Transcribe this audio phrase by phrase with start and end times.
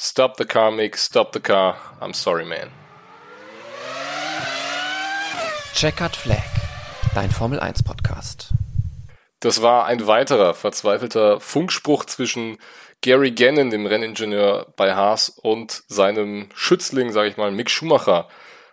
[0.00, 1.76] Stop the car, Mick, stop the car.
[2.00, 2.70] I'm sorry, man.
[5.74, 6.44] Checkered Flag,
[7.16, 8.50] dein Formel 1 Podcast.
[9.40, 12.58] Das war ein weiterer verzweifelter Funkspruch zwischen
[13.00, 18.28] Gary Gannon, dem Renningenieur bei Haas, und seinem Schützling, sage ich mal, Mick Schumacher.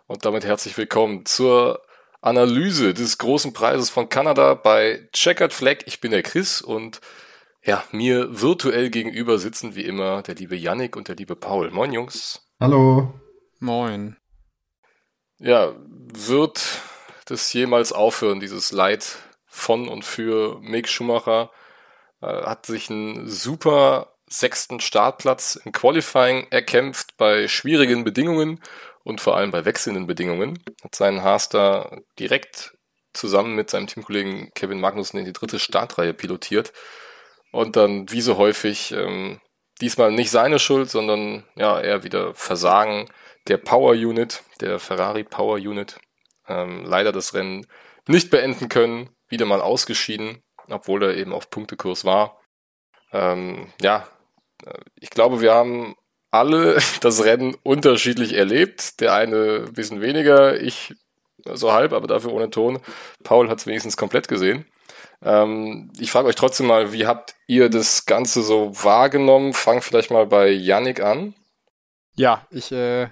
[0.05, 1.81] Und damit herzlich willkommen zur
[2.21, 5.77] Analyse des großen Preises von Kanada bei Checkered Flag.
[5.87, 7.01] Ich bin der Chris und
[7.65, 11.71] ja, mir virtuell gegenüber sitzen wie immer der liebe Yannick und der liebe Paul.
[11.71, 12.47] Moin, Jungs.
[12.59, 13.19] Hallo.
[13.59, 14.17] Moin.
[15.39, 15.75] Ja,
[16.13, 16.63] wird
[17.25, 21.51] das jemals aufhören, dieses Leid von und für Mick Schumacher?
[22.21, 28.61] Äh, hat sich einen super sechsten Startplatz im Qualifying erkämpft bei schwierigen Bedingungen
[29.03, 30.63] und vor allem bei wechselnden Bedingungen.
[30.83, 32.77] Hat seinen Haas da direkt
[33.13, 36.71] zusammen mit seinem Teamkollegen Kevin Magnussen in die dritte Startreihe pilotiert
[37.55, 39.39] und dann, wie so häufig, ähm,
[39.81, 43.09] diesmal nicht seine Schuld, sondern ja, eher wieder Versagen
[43.47, 45.97] der Power Unit, der Ferrari Power Unit.
[46.47, 47.65] Ähm, leider das Rennen
[48.07, 52.39] nicht beenden können, wieder mal ausgeschieden, obwohl er eben auf Punktekurs war.
[53.11, 54.07] Ähm, ja,
[54.65, 55.95] äh, ich glaube, wir haben
[56.31, 58.99] alle das Rennen unterschiedlich erlebt.
[58.99, 60.93] Der eine ein bisschen weniger, ich
[61.45, 62.79] so halb, aber dafür ohne Ton.
[63.23, 64.65] Paul hat es wenigstens komplett gesehen.
[65.25, 69.53] Ähm, ich frage euch trotzdem mal, wie habt ihr das Ganze so wahrgenommen?
[69.53, 71.33] Fang vielleicht mal bei Yannick an.
[72.15, 73.07] Ja, ich äh,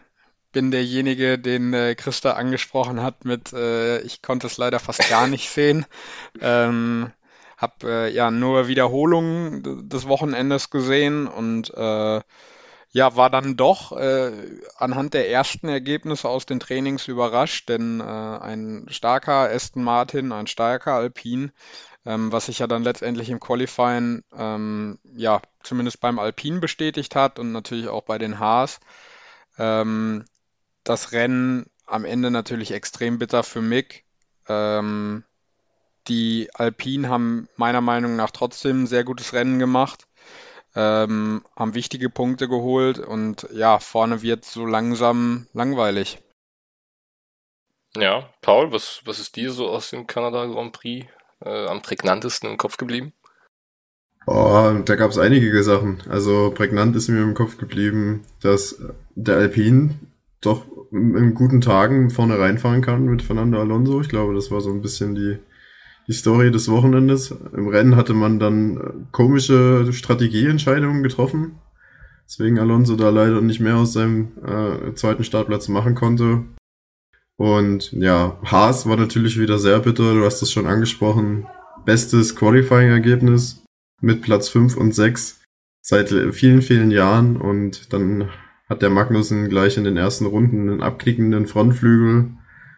[0.52, 5.28] bin derjenige, den äh, Christa angesprochen hat mit, äh, ich konnte es leider fast gar
[5.28, 5.88] nicht sehen.
[6.39, 7.11] Ähm,
[7.58, 12.22] hab äh, ja nur Wiederholungen des Wochenendes gesehen und äh,
[12.91, 14.31] ja, war dann doch äh,
[14.78, 20.45] anhand der ersten Ergebnisse aus den Trainings überrascht, denn äh, ein starker Aston Martin, ein
[20.45, 21.52] starker Alpine
[22.06, 27.40] ähm, was sich ja dann letztendlich im Qualifying ähm, ja zumindest beim Alpine bestätigt hat
[27.40, 28.80] und natürlich auch bei den Haas.
[29.58, 30.26] Ähm,
[30.84, 34.04] das Rennen am Ende natürlich extrem bitter für Mick.
[34.48, 35.24] Ähm,
[36.08, 40.08] die Alpine haben meiner Meinung nach trotzdem ein sehr gutes Rennen gemacht,
[40.75, 46.19] ähm, haben wichtige Punkte geholt und ja, vorne wird so langsam langweilig.
[47.96, 51.06] Ja, Paul, was, was ist dir so aus dem Kanada Grand Prix
[51.46, 53.14] äh, am prägnantesten im Kopf geblieben?
[54.26, 56.02] Oh, da gab es einige Sachen.
[56.09, 58.81] Also prägnant ist mir im Kopf geblieben, dass
[59.16, 59.96] der Alpine
[60.42, 64.00] doch in guten Tagen vorne reinfahren kann mit Fernando Alonso.
[64.02, 65.40] Ich glaube, das war so ein bisschen die,
[66.08, 67.31] die Story des Wochenendes.
[67.31, 68.81] Im Rennen hatte man dann äh,
[69.12, 71.60] komische Strategieentscheidungen getroffen,
[72.25, 76.44] deswegen Alonso da leider nicht mehr aus seinem äh, zweiten Startplatz machen konnte.
[77.38, 81.47] Und ja, Haas war natürlich wieder sehr bitter, du hast es schon angesprochen.
[81.85, 83.63] Bestes Qualifying-Ergebnis
[84.01, 85.41] mit Platz 5 und 6
[85.81, 87.38] seit vielen, vielen Jahren.
[87.38, 88.29] Und dann
[88.69, 92.31] hat der Magnussen gleich in den ersten Runden einen abknickenden Frontflügel,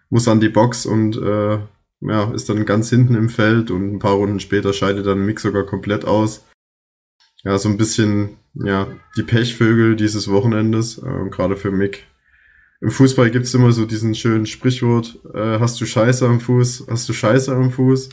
[0.10, 1.60] muss an die Box und äh,
[2.02, 5.40] ja, ist dann ganz hinten im Feld und ein paar Runden später scheidet dann Mick
[5.40, 6.46] sogar komplett aus.
[7.44, 8.88] Ja, so ein bisschen, ja,
[9.18, 12.08] die Pechvögel dieses Wochenendes, äh, gerade für Mick
[12.86, 17.10] im Fußball gibt's immer so diesen schönen Sprichwort, äh, hast du Scheiße am Fuß, hast
[17.10, 18.10] du Scheiße am Fuß.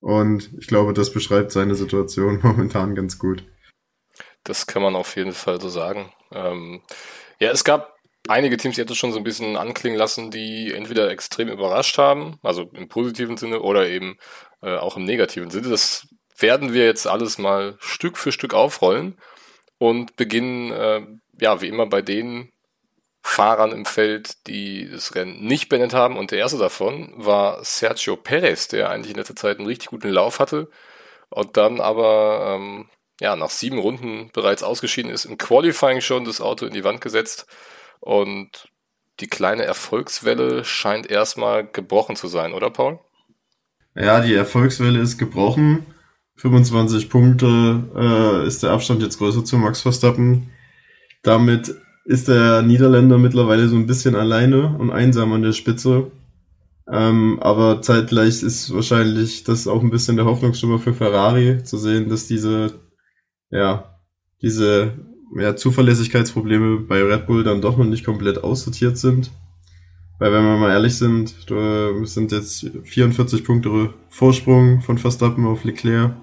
[0.00, 3.42] Und ich glaube, das beschreibt seine Situation momentan ganz gut.
[4.44, 6.12] Das kann man auf jeden Fall so sagen.
[6.30, 6.82] Ähm,
[7.40, 7.96] ja, es gab
[8.28, 12.38] einige Teams, die hätte schon so ein bisschen anklingen lassen, die entweder extrem überrascht haben,
[12.42, 14.18] also im positiven Sinne oder eben
[14.60, 15.70] äh, auch im negativen Sinne.
[15.70, 16.06] Das
[16.36, 19.18] werden wir jetzt alles mal Stück für Stück aufrollen
[19.78, 21.00] und beginnen, äh,
[21.40, 22.52] ja, wie immer bei denen
[23.22, 26.16] Fahrern im Feld, die das Rennen nicht beendet haben.
[26.16, 30.10] Und der erste davon war Sergio Perez, der eigentlich in letzter Zeit einen richtig guten
[30.10, 30.68] Lauf hatte
[31.30, 32.88] und dann aber ähm,
[33.20, 37.00] ja, nach sieben Runden bereits ausgeschieden ist, im Qualifying schon das Auto in die Wand
[37.00, 37.46] gesetzt
[38.00, 38.68] und
[39.20, 42.98] die kleine Erfolgswelle scheint erstmal gebrochen zu sein, oder Paul?
[43.94, 45.86] Ja, die Erfolgswelle ist gebrochen.
[46.36, 50.50] 25 Punkte äh, ist der Abstand jetzt größer zu Max Verstappen.
[51.22, 56.10] Damit ist der Niederländer mittlerweile so ein bisschen alleine und einsam an der Spitze.
[56.90, 62.08] Ähm, aber zeitgleich ist wahrscheinlich das auch ein bisschen der Hoffnungsschimmer für Ferrari, zu sehen,
[62.08, 62.80] dass diese,
[63.50, 63.98] ja,
[64.42, 64.92] diese
[65.36, 69.30] ja, Zuverlässigkeitsprobleme bei Red Bull dann doch noch nicht komplett aussortiert sind.
[70.18, 71.34] Weil wenn wir mal ehrlich sind,
[72.04, 76.14] sind jetzt 44 Punkte Vorsprung von Verstappen auf Leclerc.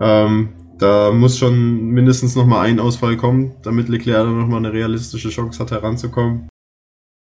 [0.00, 5.28] Ähm, da muss schon mindestens nochmal ein Ausfall kommen, damit Leclerc dann nochmal eine realistische
[5.30, 6.48] Chance hat heranzukommen.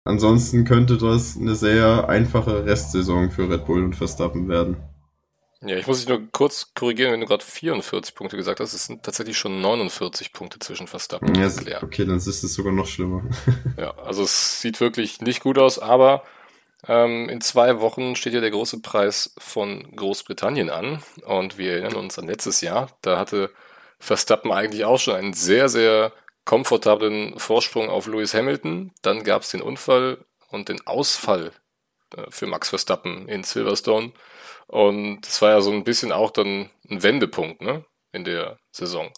[0.03, 4.77] Ansonsten könnte das eine sehr einfache Restsaison für Red Bull und Verstappen werden.
[5.63, 8.73] Ja, ich muss dich nur kurz korrigieren, wenn du gerade 44 Punkte gesagt hast.
[8.73, 11.83] Es sind tatsächlich schon 49 Punkte zwischen Verstappen Ja, und Leclerc.
[11.83, 13.21] okay, dann ist es sogar noch schlimmer.
[13.77, 16.23] Ja, also es sieht wirklich nicht gut aus, aber
[16.87, 21.03] ähm, in zwei Wochen steht ja der große Preis von Großbritannien an.
[21.25, 22.89] Und wir erinnern uns an letztes Jahr.
[23.01, 23.51] Da hatte
[23.99, 26.11] Verstappen eigentlich auch schon einen sehr, sehr
[26.45, 28.91] komfortablen Vorsprung auf Lewis Hamilton.
[29.01, 31.51] Dann gab es den Unfall und den Ausfall
[32.15, 34.11] äh, für Max Verstappen in Silverstone.
[34.67, 37.85] Und es war ja so ein bisschen auch dann ein Wendepunkt, ne?
[38.13, 39.09] In der Saison.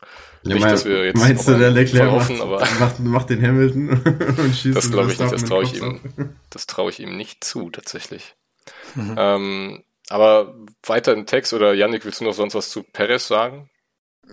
[0.44, 3.30] Ja, Nicht, mein- dass wir jetzt meinst du, der Leclerc verhoffen, macht, aber macht, macht
[3.32, 3.90] den Hamilton
[4.38, 7.44] und schießt das glaube ich nicht, das traue ich ihm, das traue ich ihm nicht
[7.44, 8.36] zu, tatsächlich.
[8.96, 9.16] Mhm.
[9.18, 10.54] Ähm, aber
[10.86, 13.70] weiter im Text oder Yannick, willst du noch sonst was zu Perez sagen?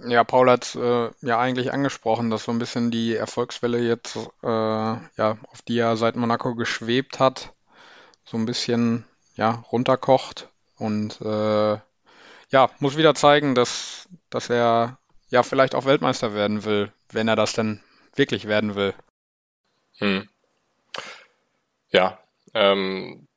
[0.06, 4.46] Ja, Paul hat äh, ja eigentlich angesprochen, dass so ein bisschen die Erfolgswelle jetzt, äh,
[4.46, 7.54] ja, auf die er seit Monaco geschwebt hat,
[8.24, 9.04] so ein bisschen,
[9.34, 11.78] ja, runterkocht und äh,
[12.50, 14.98] ja, muss wieder zeigen, dass, dass er
[15.28, 17.80] ja vielleicht auch Weltmeister werden will, wenn er das denn
[18.14, 18.94] wirklich werden will.
[19.98, 20.28] Hm.
[21.90, 22.18] Ja,
[22.54, 23.28] ähm,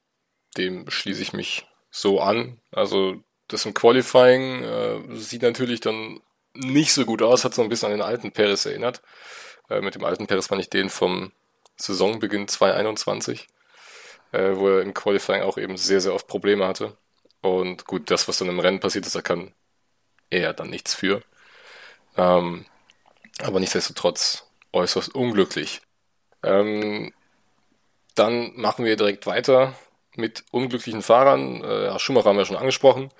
[0.58, 2.60] dem schließe ich mich so an.
[2.72, 6.20] Also das im Qualifying äh, sieht natürlich dann
[6.54, 9.02] nicht so gut aus, hat so ein bisschen an den alten Perez erinnert.
[9.70, 11.32] Äh, mit dem alten Perez meine ich den vom
[11.76, 13.48] Saisonbeginn 2021,
[14.32, 16.98] äh, wo er im Qualifying auch eben sehr, sehr oft Probleme hatte.
[17.44, 19.54] Und gut, das, was dann im Rennen passiert ist, da kann
[20.30, 21.22] er dann nichts für.
[22.18, 22.66] Ähm,
[23.40, 25.82] aber nichtsdestotrotz äußerst unglücklich.
[26.42, 27.14] Ähm,
[28.16, 29.76] dann machen wir direkt weiter
[30.16, 31.64] mit unglücklichen Fahrern.
[31.64, 33.12] Äh, Schumacher haben wir schon angesprochen.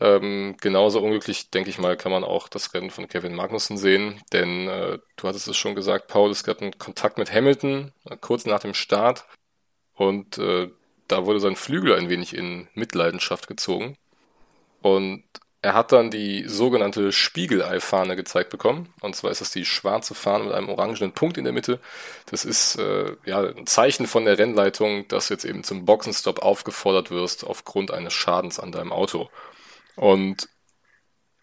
[0.00, 4.22] Ähm, genauso unglücklich, denke ich mal, kann man auch das Rennen von Kevin Magnussen sehen,
[4.32, 8.16] denn äh, du hattest es schon gesagt, Paul, es gab einen Kontakt mit Hamilton äh,
[8.18, 9.26] kurz nach dem Start
[9.94, 10.70] und äh,
[11.08, 13.96] da wurde sein Flügel ein wenig in Mitleidenschaft gezogen
[14.82, 15.24] und
[15.66, 18.88] er hat dann die sogenannte Spiegelei-Fahne gezeigt bekommen.
[19.00, 21.80] Und zwar ist das die schwarze Fahne mit einem orangenen Punkt in der Mitte.
[22.26, 26.38] Das ist äh, ja ein Zeichen von der Rennleitung, dass du jetzt eben zum Boxenstopp
[26.40, 29.28] aufgefordert wirst aufgrund eines Schadens an deinem Auto.
[29.96, 30.48] Und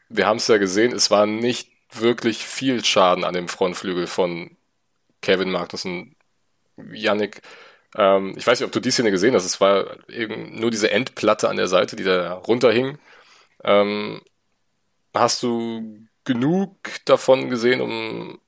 [0.07, 4.55] wir haben es ja gesehen, es war nicht wirklich viel Schaden an dem Frontflügel von
[5.21, 6.15] Kevin Magnussen.
[6.77, 7.41] Yannick,
[7.97, 9.45] ähm, ich weiß nicht, ob du die Szene gesehen hast.
[9.45, 12.97] Es war eben nur diese Endplatte an der Seite, die da runterhing.
[13.63, 14.21] Ähm,
[15.13, 16.75] hast du genug
[17.05, 18.39] davon gesehen, um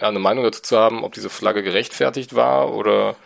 [0.00, 3.16] ja, eine Meinung dazu zu haben, ob diese Flagge gerechtfertigt war oder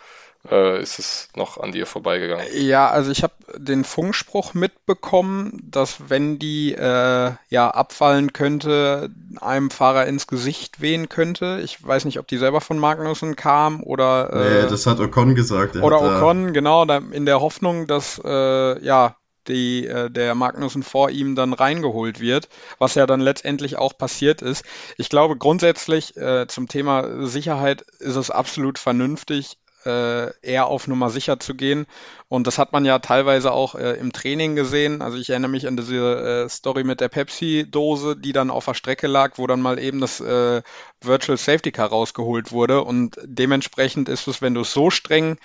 [0.51, 2.45] äh, ist es noch an dir vorbeigegangen?
[2.53, 9.09] Ja, also ich habe den Funkspruch mitbekommen, dass wenn die äh, ja abfallen könnte,
[9.39, 11.61] einem Fahrer ins Gesicht wehen könnte.
[11.63, 15.35] Ich weiß nicht, ob die selber von Magnussen kam oder äh, Nee, das hat Ocon
[15.35, 15.75] gesagt.
[15.75, 19.15] Er oder hat, Ocon, genau, da, in der Hoffnung, dass äh, ja
[19.47, 22.49] die, äh, der Magnussen vor ihm dann reingeholt wird,
[22.79, 24.65] was ja dann letztendlich auch passiert ist.
[24.97, 31.09] Ich glaube grundsätzlich äh, zum Thema Sicherheit ist es absolut vernünftig, äh, eher auf Nummer
[31.09, 31.85] sicher zu gehen.
[32.27, 35.01] Und das hat man ja teilweise auch äh, im Training gesehen.
[35.01, 38.73] Also ich erinnere mich an diese äh, Story mit der Pepsi-Dose, die dann auf der
[38.73, 40.61] Strecke lag, wo dann mal eben das äh,
[41.01, 42.83] Virtual Safety Car rausgeholt wurde.
[42.83, 45.37] Und dementsprechend ist es, wenn du es so streng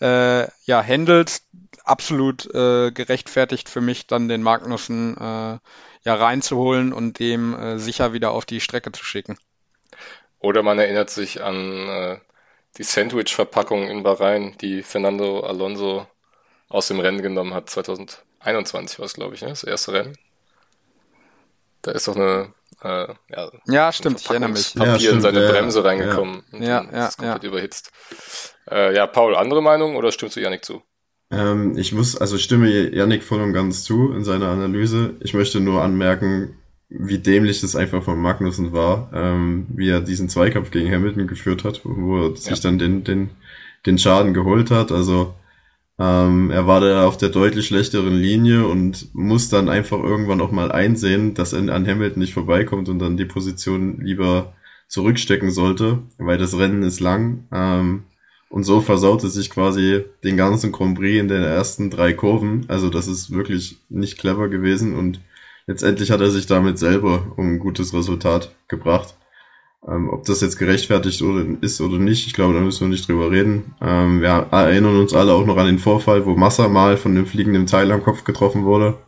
[0.00, 1.46] äh, ja, handelst,
[1.84, 5.58] absolut äh, gerechtfertigt für mich, dann den Magnussen äh,
[6.04, 9.38] ja reinzuholen und dem äh, sicher wieder auf die Strecke zu schicken.
[10.38, 12.18] Oder man erinnert sich an äh,
[12.78, 16.06] die Sandwich-Verpackung in Bahrain, die Fernando Alonso
[16.68, 17.70] aus dem Rennen genommen hat.
[17.70, 19.48] 2021 war es, glaube ich, ne?
[19.48, 20.18] das erste Rennen.
[21.82, 22.52] Da ist doch eine
[22.82, 24.74] äh, ja, Ja, stimmt, ich erinnere mich.
[24.74, 25.86] Papier Ja, in stimmt, seine ja, Bremse ja.
[25.86, 27.48] reingekommen und Ja, dann ja, ist komplett ja.
[27.48, 27.90] überhitzt.
[28.70, 30.82] Äh, ja, Paul, andere Meinung oder stimmst du Janik zu?
[31.30, 35.16] Ähm, ich muss, also stimme Yannick voll und ganz zu in seiner Analyse.
[35.20, 36.56] Ich möchte nur anmerken,
[36.88, 41.64] wie dämlich das einfach von Magnussen war, ähm, wie er diesen Zweikampf gegen Hamilton geführt
[41.64, 43.30] hat, wo er sich dann den, den,
[43.86, 44.92] den Schaden geholt hat.
[44.92, 45.34] Also
[45.98, 50.52] ähm, er war da auf der deutlich schlechteren Linie und muss dann einfach irgendwann auch
[50.52, 54.52] mal einsehen, dass er an Hamilton nicht vorbeikommt und dann die Position lieber
[54.88, 57.48] zurückstecken sollte, weil das Rennen ist lang.
[57.52, 58.04] Ähm,
[58.48, 62.64] und so versaute sich quasi den ganzen Grand Prix in den ersten drei Kurven.
[62.68, 65.20] Also das ist wirklich nicht clever gewesen und
[65.66, 69.16] letztendlich hat er sich damit selber um ein gutes Resultat gebracht.
[69.86, 73.08] Ähm, ob das jetzt gerechtfertigt oder, ist oder nicht, ich glaube, da müssen wir nicht
[73.08, 73.74] drüber reden.
[73.80, 77.26] Ähm, wir erinnern uns alle auch noch an den Vorfall, wo Massa mal von dem
[77.26, 78.98] fliegenden Teil am Kopf getroffen wurde.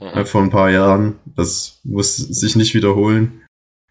[0.00, 1.18] Äh, vor ein paar Jahren.
[1.24, 3.42] Das muss sich nicht wiederholen.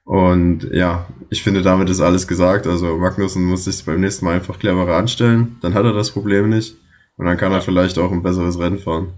[0.03, 2.65] Und ja, ich finde, damit ist alles gesagt.
[2.65, 5.57] Also Magnussen muss sich beim nächsten Mal einfach cleverer anstellen.
[5.61, 6.75] Dann hat er das Problem nicht.
[7.17, 9.13] Und dann kann er vielleicht auch ein besseres Rennen fahren.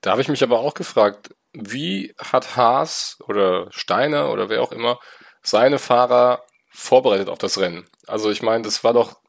[0.00, 4.72] Da habe ich mich aber auch gefragt, wie hat Haas oder Steiner oder wer auch
[4.72, 4.98] immer
[5.42, 7.88] seine Fahrer vorbereitet auf das Rennen?
[8.06, 9.20] Also ich meine, das war doch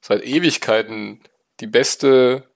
[0.00, 1.22] seit Ewigkeiten
[1.60, 2.48] die beste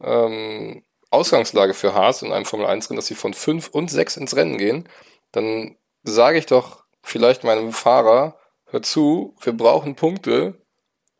[0.00, 4.58] ähm, Ausgangslage für Haas in einem Formel-1-Rennen, dass sie von 5 und 6 ins Rennen
[4.58, 4.88] gehen.
[5.32, 10.60] Dann sage ich doch vielleicht meinem Fahrer, hör zu, wir brauchen Punkte.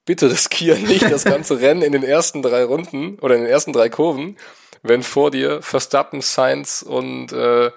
[0.08, 3.74] Bitte riskiere nicht das ganze Rennen in den ersten drei Runden oder in den ersten
[3.74, 4.38] drei Kurven,
[4.82, 7.70] wenn vor dir Verstappen, Sainz und, äh,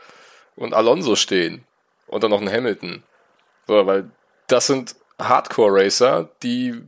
[0.55, 1.65] und Alonso stehen.
[2.07, 3.03] Und dann noch ein Hamilton.
[3.67, 4.11] So, weil
[4.47, 6.81] das sind Hardcore-Racer, die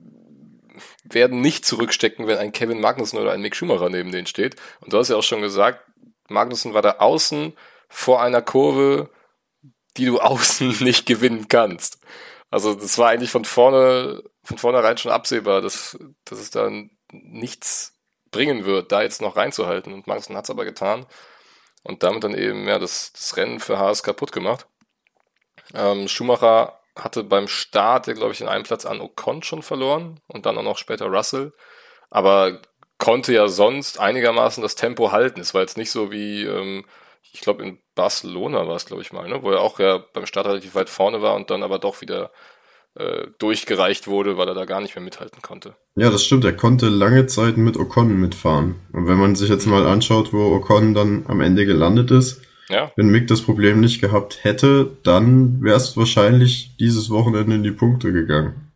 [1.03, 4.55] werden nicht zurückstecken, wenn ein Kevin Magnussen oder ein Mick Schumacher neben denen steht.
[4.79, 5.81] Und du hast ja auch schon gesagt,
[6.29, 7.51] Magnussen war da außen
[7.89, 9.09] vor einer Kurve,
[9.97, 11.99] die du außen nicht gewinnen kannst.
[12.53, 17.97] Also das war eigentlich von vorne, von vornherein schon absehbar, dass, dass es dann nichts
[18.29, 19.91] bringen wird, da jetzt noch reinzuhalten.
[19.91, 21.07] Und Magnussen hat es aber getan
[21.81, 24.67] und damit dann eben ja das, das Rennen für Haas kaputt gemacht.
[25.73, 30.45] Ähm, Schumacher hatte beim Start, glaube ich, in einem Platz an Ocon schon verloren und
[30.45, 31.53] dann auch noch später Russell.
[32.11, 32.61] Aber
[32.99, 35.39] konnte ja sonst einigermaßen das Tempo halten.
[35.39, 36.85] Es war jetzt nicht so wie, ähm,
[37.33, 39.41] ich glaube, in Barcelona war es, glaube ich mal, ne?
[39.41, 42.31] wo er auch ja beim Start relativ weit vorne war und dann aber doch wieder
[42.95, 45.75] äh, durchgereicht wurde, weil er da gar nicht mehr mithalten konnte.
[45.95, 46.45] Ja, das stimmt.
[46.45, 48.75] Er konnte lange Zeit mit Ocon mitfahren.
[48.93, 52.91] Und wenn man sich jetzt mal anschaut, wo Ocon dann am Ende gelandet ist, ja.
[52.95, 57.71] Wenn Mick das Problem nicht gehabt hätte, dann wärst du wahrscheinlich dieses Wochenende in die
[57.71, 58.71] Punkte gegangen.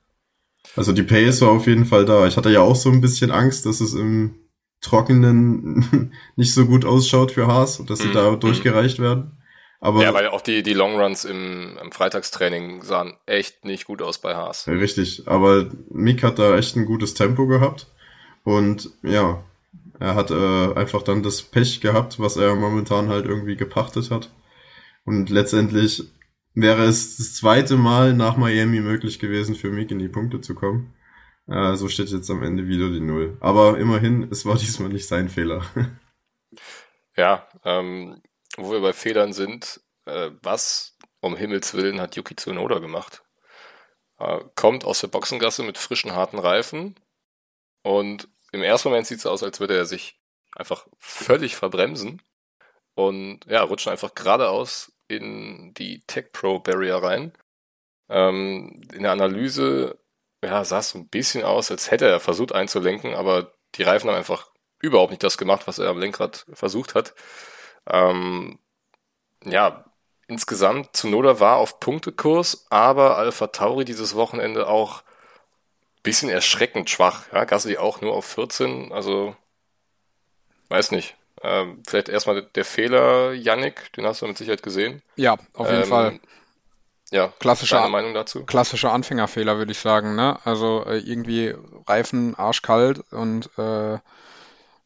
[0.75, 2.27] Also die Pace war auf jeden Fall da.
[2.27, 4.35] Ich hatte ja auch so ein bisschen Angst, dass es im
[4.81, 9.37] Trockenen nicht so gut ausschaut für Haas und dass sie mm, da durchgereicht werden.
[9.79, 14.19] Aber ja, weil auch die, die Longruns im, im Freitagstraining sahen echt nicht gut aus
[14.19, 14.67] bei Haas.
[14.67, 17.87] Richtig, aber Mick hat da echt ein gutes Tempo gehabt.
[18.43, 19.43] Und ja,
[19.99, 24.31] er hat äh, einfach dann das Pech gehabt, was er momentan halt irgendwie gepachtet hat.
[25.05, 26.03] Und letztendlich
[26.53, 30.55] wäre es das zweite Mal nach Miami möglich gewesen, für Mick in die Punkte zu
[30.55, 30.93] kommen.
[31.47, 33.37] Äh, so steht jetzt am Ende wieder die Null.
[33.39, 35.65] Aber immerhin, es war diesmal nicht sein Fehler.
[37.15, 38.21] ja, ähm,
[38.57, 43.23] wo wir bei Fehlern sind, äh, was um Himmels Willen hat Yuki Tsunoda gemacht?
[44.19, 46.95] Äh, kommt aus der Boxengasse mit frischen, harten Reifen
[47.83, 50.19] und im ersten Moment sieht es aus, als würde er sich
[50.55, 52.21] einfach völlig verbremsen
[52.95, 57.33] und ja, rutscht einfach geradeaus in die Tech Pro Barrier rein.
[58.09, 59.99] Ähm, in der Analyse
[60.43, 64.09] ja, sah es so ein bisschen aus, als hätte er versucht einzulenken, aber die Reifen
[64.09, 67.13] haben einfach überhaupt nicht das gemacht, was er am Lenkrad versucht hat.
[67.89, 68.59] Ähm,
[69.43, 69.85] ja,
[70.27, 75.03] insgesamt Zunoda war auf Punktekurs, aber Alpha Tauri dieses Wochenende auch
[76.03, 77.25] bisschen erschreckend schwach.
[77.33, 79.35] Ja, Gasly auch nur auf 14, also
[80.69, 81.15] weiß nicht.
[81.43, 85.01] Ähm, vielleicht erstmal der Fehler, Yannick, den hast du mit Sicherheit gesehen.
[85.17, 86.19] Ja, auf jeden ähm, Fall.
[87.11, 88.43] Ja, klassischer, Meinung dazu?
[88.45, 90.15] Klassischer Anfängerfehler, würde ich sagen.
[90.15, 90.37] Ne?
[90.43, 91.55] Also äh, irgendwie
[91.87, 93.99] Reifen arschkalt und äh,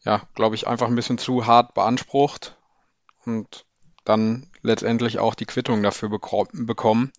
[0.03, 2.55] ja, glaube ich, einfach ein bisschen zu hart beansprucht
[3.25, 3.65] und
[4.03, 7.11] dann letztendlich auch die Quittung dafür bekommen.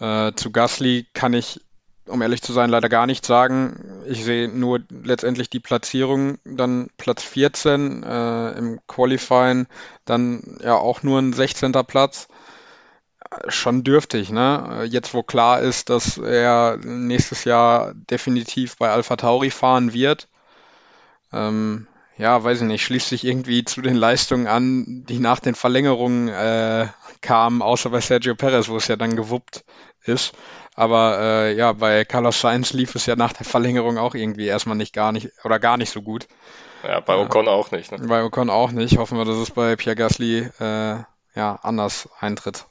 [0.00, 1.60] Äh, zu Gasly kann ich
[2.06, 4.02] um ehrlich zu sein, leider gar nichts sagen.
[4.06, 9.66] Ich sehe nur letztendlich die Platzierung, dann Platz 14 äh, im Qualifying,
[10.04, 11.72] dann ja auch nur ein 16.
[11.86, 12.28] Platz.
[13.48, 14.86] Schon dürftig, ne?
[14.88, 20.28] Jetzt, wo klar ist, dass er nächstes Jahr definitiv bei Alpha Tauri fahren wird.
[21.32, 21.86] Ähm,
[22.18, 26.28] ja, weiß ich nicht, schließt sich irgendwie zu den Leistungen an, die nach den Verlängerungen
[26.28, 26.88] äh,
[27.20, 29.64] kamen, außer bei Sergio Perez, wo es ja dann gewuppt
[30.04, 30.34] ist.
[30.74, 34.76] Aber äh, ja, bei Carlos Sainz lief es ja nach der Verlängerung auch irgendwie erstmal
[34.76, 36.26] nicht gar nicht oder gar nicht so gut.
[36.82, 37.92] Ja, bei Ocon äh, auch nicht.
[37.92, 38.06] Ne?
[38.06, 38.98] Bei Ocon auch nicht.
[38.98, 40.96] Hoffen wir, dass es bei Pierre Gasly äh,
[41.34, 42.66] ja anders eintritt.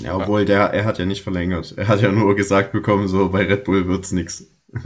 [0.00, 1.74] Ja, obwohl der, er hat ja nicht verlängert.
[1.76, 4.46] Er hat ja nur gesagt bekommen, so bei Red Bull wird's nix.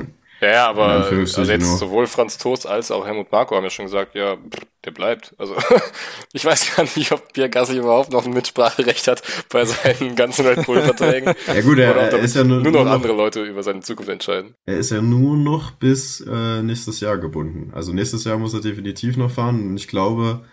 [0.40, 1.78] Ja, ja aber also jetzt nur.
[1.78, 4.36] sowohl Franz Toast als auch Helmut Marko haben ja schon gesagt, ja,
[4.84, 5.34] der bleibt.
[5.38, 5.54] Also
[6.32, 10.46] ich weiß gar nicht, ob Pierre Gasly überhaupt noch ein Mitspracherecht hat bei seinen ganzen
[10.46, 11.34] Red Bull-Verträgen.
[11.46, 14.10] ja gut, er, er ist ja nur, nur noch, noch andere Leute über seine Zukunft
[14.10, 14.54] entscheiden.
[14.66, 17.72] Er ist ja nur noch bis äh, nächstes Jahr gebunden.
[17.72, 20.44] Also nächstes Jahr muss er definitiv noch fahren und ich glaube,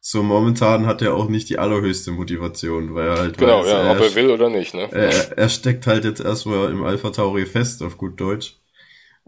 [0.00, 3.82] so momentan hat er auch nicht die allerhöchste Motivation, weil er halt genau, weiß, ja,
[3.82, 4.74] er, ob er will oder nicht.
[4.74, 4.88] Ne?
[4.90, 8.56] Er, er steckt halt jetzt erstmal im Alpha Tauri fest, auf gut Deutsch.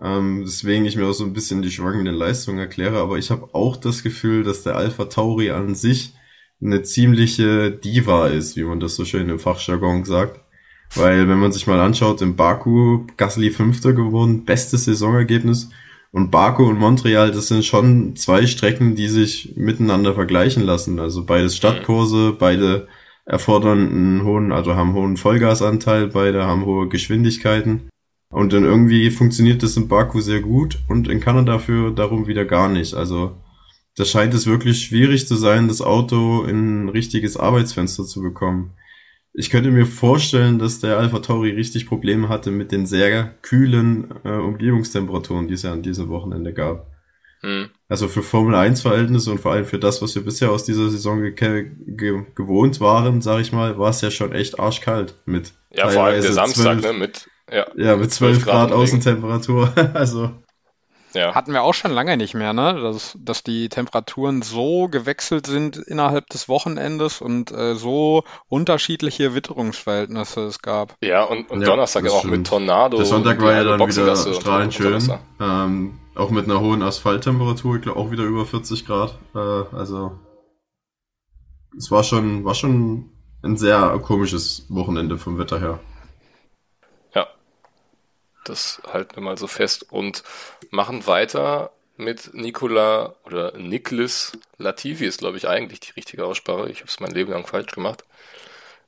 [0.02, 3.54] Ähm, deswegen ich mir auch so ein bisschen die schwankenden Leistungen erkläre, aber ich habe
[3.54, 6.14] auch das Gefühl, dass der Alpha Tauri an sich
[6.62, 10.40] eine ziemliche Diva ist, wie man das so schön im Fachjargon sagt.
[10.94, 15.70] Weil wenn man sich mal anschaut, im Baku Gasly Fünfter geworden, bestes Saisonergebnis
[16.12, 21.00] Und Baku und Montreal, das sind schon zwei Strecken, die sich miteinander vergleichen lassen.
[21.00, 22.86] Also beides Stadtkurse, beide
[23.24, 27.88] erfordern einen hohen, also haben hohen Vollgasanteil, beide haben hohe Geschwindigkeiten.
[28.30, 32.44] Und dann irgendwie funktioniert das in Baku sehr gut und in Kanada für darum wieder
[32.44, 32.94] gar nicht.
[32.94, 33.36] Also
[33.96, 38.72] da scheint es wirklich schwierig zu sein, das Auto in ein richtiges Arbeitsfenster zu bekommen.
[39.34, 44.12] Ich könnte mir vorstellen, dass der Alpha Tauri richtig Probleme hatte mit den sehr kühlen
[44.24, 46.92] äh, Umgebungstemperaturen, die es ja an diesem Wochenende gab.
[47.40, 47.70] Hm.
[47.88, 50.90] Also für Formel 1 Verhältnisse und vor allem für das, was wir bisher aus dieser
[50.90, 55.52] Saison ge ge gewohnt waren, sag ich mal, war es ja schon echt arschkalt mit.
[55.74, 59.72] Ja, vor allem der Samstag, 12, ne, mit, ja, ja mit 12 Grad, Grad Außentemperatur.
[59.94, 60.30] also.
[61.14, 61.34] Ja.
[61.34, 62.80] Hatten wir auch schon lange nicht mehr, ne?
[62.80, 70.42] Dass, dass die Temperaturen so gewechselt sind innerhalb des Wochenendes und äh, so unterschiedliche Witterungsverhältnisse
[70.42, 70.94] es gab.
[71.02, 72.36] Ja, und, und ja, Donnerstag auch stimmt.
[72.38, 72.96] mit Tornado.
[72.96, 75.12] Der Sonntag war ja dann wieder strahlend schön.
[75.40, 79.18] Ähm, auch mit einer hohen Asphalttemperatur, ich glaube auch wieder über 40 Grad.
[79.34, 80.12] Äh, also
[81.76, 83.10] es war schon, war schon
[83.42, 85.80] ein sehr komisches Wochenende vom Wetter her.
[88.44, 90.22] Das halten wir mal so fest und
[90.70, 96.70] machen weiter mit Nicola oder Niklas Latifi ist, glaube ich, eigentlich die richtige Aussprache.
[96.70, 98.04] Ich habe es mein Leben lang falsch gemacht.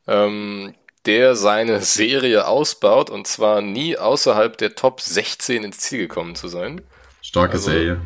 [0.07, 0.75] Ähm,
[1.07, 6.49] der seine Serie ausbaut und zwar nie außerhalb der Top 16 ins Ziel gekommen zu
[6.49, 6.83] sein.
[7.21, 8.01] Starke also, Serie.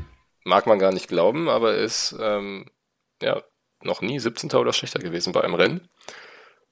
[0.45, 2.71] Mag man gar nicht glauben, aber ist ähm,
[3.23, 3.43] ja
[3.83, 4.51] noch nie 17.
[4.53, 5.89] oder schlechter gewesen bei einem Rennen.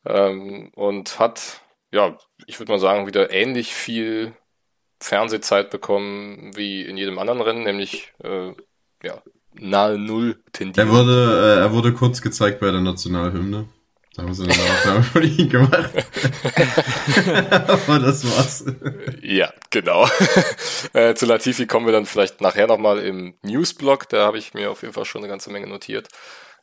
[0.04, 1.60] Ähm, und hat,
[1.92, 2.16] ja,
[2.46, 4.34] ich würde mal sagen, wieder ähnlich viel
[5.00, 8.52] Fernsehzeit bekommen wie in jedem anderen Rennen, nämlich äh,
[9.02, 9.22] ja,
[9.54, 10.86] nahe Null tendiert.
[10.86, 13.68] Er wurde, äh, er wurde kurz gezeigt bei der Nationalhymne.
[14.14, 15.90] Da haben sie eine Aufnahme von ihm gemacht.
[17.68, 18.64] Aber das war's.
[19.20, 20.08] Ja, genau.
[20.94, 24.08] äh, zu Latifi kommen wir dann vielleicht nachher nochmal im Newsblog.
[24.08, 26.08] Da habe ich mir auf jeden Fall schon eine ganze Menge notiert.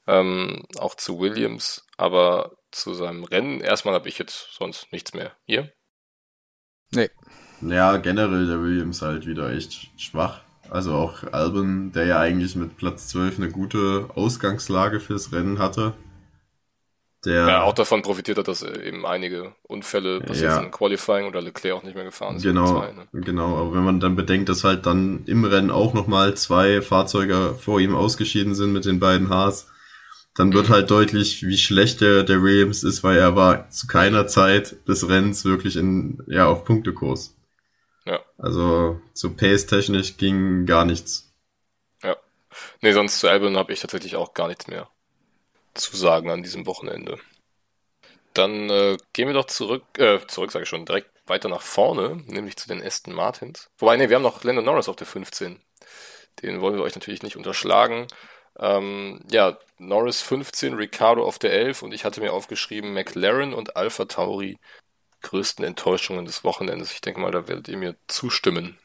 [0.08, 1.86] Ähm, auch zu Williams.
[1.96, 5.34] Aber zu seinem Rennen erstmal habe ich jetzt sonst nichts mehr.
[5.46, 5.72] Ihr?
[6.90, 7.12] Nee,
[7.62, 10.42] ja, generell der Williams halt wieder echt schwach.
[10.70, 15.94] Also auch Albon, der ja eigentlich mit Platz 12 eine gute Ausgangslage fürs Rennen hatte.
[17.26, 20.60] Der ja, auch davon profitiert hat, dass eben einige Unfälle passiert ja.
[20.60, 22.44] sind, Qualifying oder Leclerc auch nicht mehr gefahren ist.
[22.44, 23.08] Genau, zwei, ne?
[23.14, 23.56] genau.
[23.58, 27.80] Aber wenn man dann bedenkt, dass halt dann im Rennen auch nochmal zwei Fahrzeuge vor
[27.80, 29.68] ihm ausgeschieden sind mit den beiden Haas,
[30.36, 34.28] dann wird halt deutlich, wie schlecht der, der Williams ist, weil er war zu keiner
[34.28, 37.36] Zeit des Rennens wirklich in, ja, auf Punktekurs.
[38.06, 38.20] Ja.
[38.38, 41.32] Also zu Pace-technisch ging gar nichts.
[42.02, 42.18] Ja.
[42.82, 44.90] Nee, sonst zu Albon habe ich tatsächlich auch gar nichts mehr
[45.74, 47.20] zu sagen an diesem Wochenende.
[48.34, 52.22] Dann äh, gehen wir doch zurück, äh, zurück sage ich schon, direkt weiter nach vorne,
[52.28, 53.70] nämlich zu den Aston Martins.
[53.78, 55.62] Wobei, nee, wir haben noch Landon Norris auf der 15.
[56.42, 58.08] Den wollen wir euch natürlich nicht unterschlagen.
[58.60, 63.76] Ähm, ja, Norris 15, Ricardo auf der 11 und ich hatte mir aufgeschrieben McLaren und
[63.76, 64.58] Alpha Tauri
[65.24, 66.94] größten Enttäuschungen des Wochenendes.
[66.94, 68.78] Ich denke mal, da werdet ihr mir zustimmen.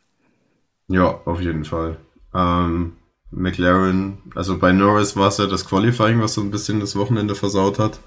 [0.89, 1.99] Ja, auf jeden Fall.
[2.35, 2.97] Ähm,
[3.31, 7.35] McLaren, also bei Norris war es ja das Qualifying, was so ein bisschen das Wochenende
[7.35, 8.01] versaut hat.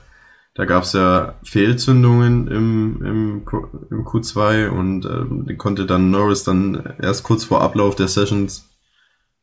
[0.53, 3.45] Da gab es ja Fehlzündungen im, im,
[3.89, 8.67] im Q2 und ähm, konnte dann Norris dann erst kurz vor Ablauf der Sessions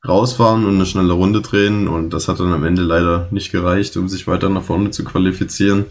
[0.06, 3.96] rausfahren und eine schnelle Runde drehen und das hat dann am Ende leider nicht gereicht,
[3.96, 5.86] um sich weiter nach vorne zu qualifizieren.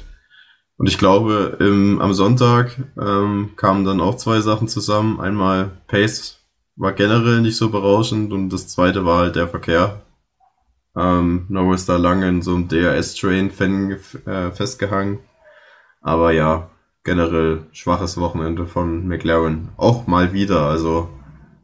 [0.77, 5.19] Und ich glaube, im, am Sonntag ähm, kamen dann auch zwei Sachen zusammen.
[5.19, 6.39] Einmal Pace
[6.75, 10.01] war generell nicht so berauschend und das zweite war halt der Verkehr.
[10.95, 13.51] Ähm, Norris da lange in so einem DRS-Train
[14.25, 15.19] äh, festgehangen.
[16.01, 16.69] Aber ja,
[17.03, 19.69] generell schwaches Wochenende von McLaren.
[19.77, 20.63] Auch mal wieder.
[20.63, 21.09] Also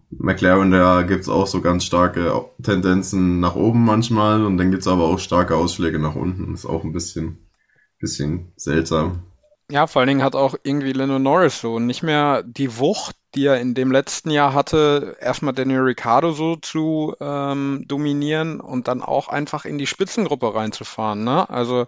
[0.10, 5.04] McLaren, da gibt's auch so ganz starke Tendenzen nach oben manchmal und dann gibt's aber
[5.04, 6.54] auch starke Ausschläge nach unten.
[6.54, 7.42] Ist auch ein bisschen
[8.04, 9.24] bisschen seltsam.
[9.72, 13.46] Ja, vor allen Dingen hat auch irgendwie Lando Norris so nicht mehr die Wucht, die
[13.46, 19.02] er in dem letzten Jahr hatte, erstmal Daniel Ricciardo so zu ähm, dominieren und dann
[19.02, 21.24] auch einfach in die Spitzengruppe reinzufahren.
[21.24, 21.50] Ne?
[21.50, 21.88] Also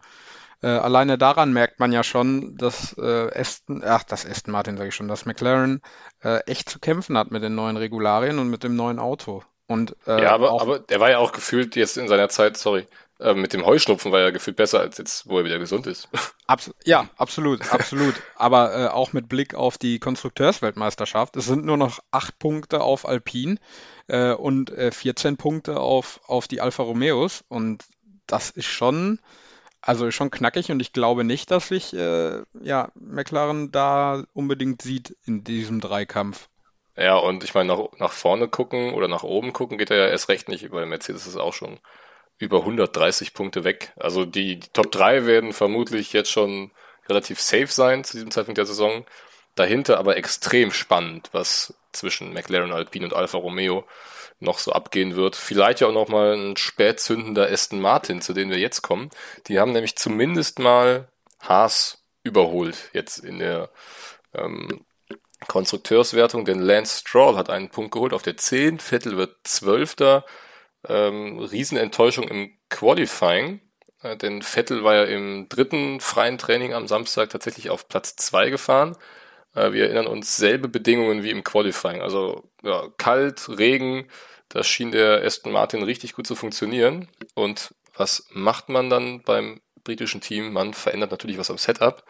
[0.64, 4.90] äh, alleine daran merkt man ja schon, dass äh, Aston, ach, das Aston Martin sage
[4.90, 5.82] ich schon, dass McLaren
[6.24, 9.44] äh, echt zu kämpfen hat mit den neuen Regularien und mit dem neuen Auto.
[9.68, 12.88] Und, äh, ja, aber, aber der war ja auch gefühlt jetzt in seiner Zeit, sorry,
[13.20, 16.10] äh, mit dem Heuschnupfen war er gefühlt besser als jetzt, wo er wieder gesund ist.
[16.48, 18.16] Abs ja, absolut, absolut.
[18.36, 21.36] Aber äh, auch mit Blick auf die Konstrukteursweltmeisterschaft.
[21.38, 23.58] Es sind nur noch acht Punkte auf Alpine
[24.08, 27.44] äh, und äh, 14 Punkte auf, auf die Alfa Romeos.
[27.48, 27.86] Und
[28.28, 29.20] das ist schon,
[29.82, 35.16] also schon knackig und ich glaube nicht, dass sich äh, ja, McLaren da unbedingt sieht
[35.26, 36.50] in diesem Dreikampf.
[36.98, 40.08] Ja, und ich meine, nach, nach vorne gucken oder nach oben gucken geht er ja
[40.08, 41.80] erst recht nicht, weil Mercedes ist auch schon
[42.38, 43.94] über 130 Punkte weg.
[43.96, 46.72] Also die, die Top 3 werden vermutlich jetzt schon
[47.08, 49.06] relativ safe sein zu diesem Zeitpunkt der Saison.
[49.56, 53.86] Dahinter aber extrem spannend, was zwischen McLaren Alpine und Alfa Romeo
[54.40, 55.36] noch so abgehen wird.
[55.36, 59.10] Vielleicht ja auch noch mal ein spätzündender Aston Martin, zu denen wir jetzt kommen.
[59.48, 61.08] Die haben nämlich zumindest mal
[61.40, 63.70] Haas überholt jetzt in der
[64.34, 64.84] ähm,
[65.48, 70.26] Konstrukteurswertung, denn Lance Stroll hat einen Punkt geholt auf der 10, Vettel wird Zwölfter.
[70.88, 73.62] Ähm, Riesenenttäuschung im Qualifying,
[74.02, 78.50] äh, denn Vettel war ja im dritten freien Training am Samstag tatsächlich auf Platz 2
[78.50, 78.96] gefahren.
[79.56, 82.02] Äh, wir erinnern uns selbe Bedingungen wie im Qualifying.
[82.02, 84.08] Also ja, kalt, Regen,
[84.50, 87.08] da schien der Aston Martin richtig gut zu funktionieren.
[87.34, 90.54] Und was macht man dann beim britischen Team?
[90.54, 92.04] Man verändert natürlich was am Setup,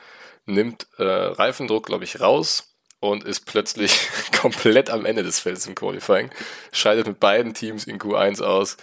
[0.45, 4.09] nimmt äh, Reifendruck, glaube ich, raus und ist plötzlich
[4.41, 6.31] komplett am Ende des Feldes im Qualifying.
[6.71, 8.77] Scheidet mit beiden Teams in Q1 aus.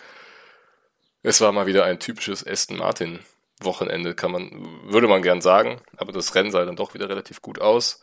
[1.22, 3.20] Es war mal wieder ein typisches Aston Martin
[3.61, 4.51] Wochenende, kann man,
[4.85, 8.03] würde man gern sagen, aber das Rennen sah dann doch wieder relativ gut aus.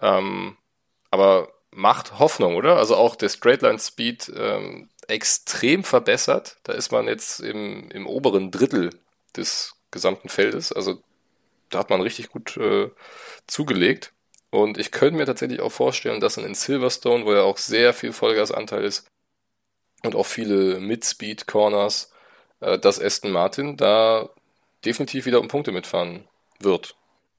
[0.00, 0.56] Ähm,
[1.10, 2.76] aber macht Hoffnung, oder?
[2.76, 6.58] Also auch der Straightline Speed ähm, extrem verbessert.
[6.64, 8.90] Da ist man jetzt im, im oberen Drittel
[9.36, 10.72] des gesamten Feldes.
[10.72, 11.02] Also
[11.70, 12.90] da hat man richtig gut äh,
[13.46, 14.12] zugelegt.
[14.50, 18.12] Und ich könnte mir tatsächlich auch vorstellen, dass in Silverstone, wo ja auch sehr viel
[18.12, 19.06] Vollgasanteil ist
[20.04, 22.12] und auch viele Mid-Speed-Corners,
[22.60, 24.28] äh, dass Aston Martin da
[24.84, 26.24] definitiv wieder um Punkte mitfahren
[26.60, 26.94] wird.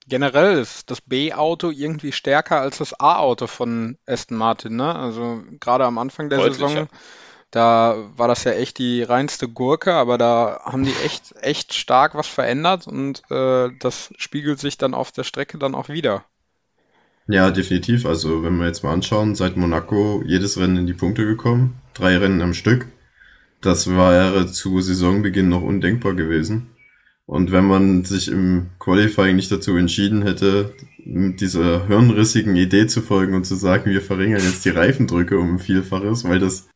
[0.08, 4.96] Generell ist das B-Auto irgendwie stärker als das A-Auto von Aston Martin, ne?
[4.96, 6.88] Also gerade am Anfang der Deutlich, Saison,
[7.52, 12.16] da war das ja echt die reinste Gurke, aber da haben die echt, echt stark
[12.16, 16.24] was verändert und äh, das spiegelt sich dann auf der Strecke dann auch wieder.
[17.28, 18.06] Ja, definitiv.
[18.06, 21.76] Also, wenn wir jetzt mal anschauen, seit Monaco jedes Rennen in die Punkte gekommen.
[21.94, 22.88] Drei Rennen am Stück.
[23.62, 26.68] Das wäre zu Saisonbeginn noch undenkbar gewesen.
[27.26, 33.34] Und wenn man sich im Qualifying nicht dazu entschieden hätte, dieser hirnrissigen Idee zu folgen
[33.34, 36.70] und zu sagen, wir verringern jetzt die Reifendrücke um ein Vielfaches, weil das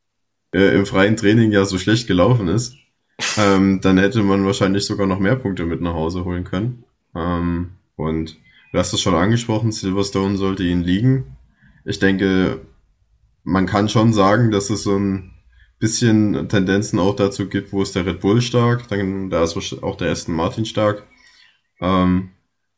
[0.53, 2.75] äh, im freien Training ja so schlecht gelaufen ist,
[3.37, 6.83] ähm, dann hätte man wahrscheinlich sogar noch mehr Punkte mit nach Hause holen können.
[7.15, 8.37] Ähm, und
[8.71, 11.37] du hast es schon angesprochen, Silverstone sollte ihn liegen.
[11.85, 12.61] Ich denke,
[13.43, 15.31] man kann schon sagen, dass es so ein
[15.79, 19.97] bisschen Tendenzen auch dazu gibt, wo ist der Red Bull stark, dann da ist auch
[19.97, 21.07] der Aston Martin stark.
[21.79, 22.29] Ähm,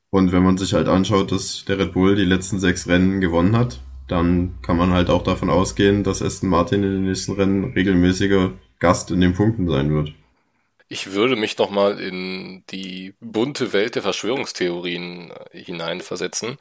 [0.10, 3.58] und wenn man sich halt anschaut, dass der Red Bull die letzten sechs Rennen gewonnen
[3.58, 7.73] hat, dann kann man halt auch davon ausgehen, dass Aston Martin in den nächsten Rennen
[7.73, 10.13] regelmäßiger Gast in den Punkten sein wird.
[10.93, 16.60] Ich würde mich noch mal in die bunte Welt der Verschwörungstheorien äh, hineinversetzen.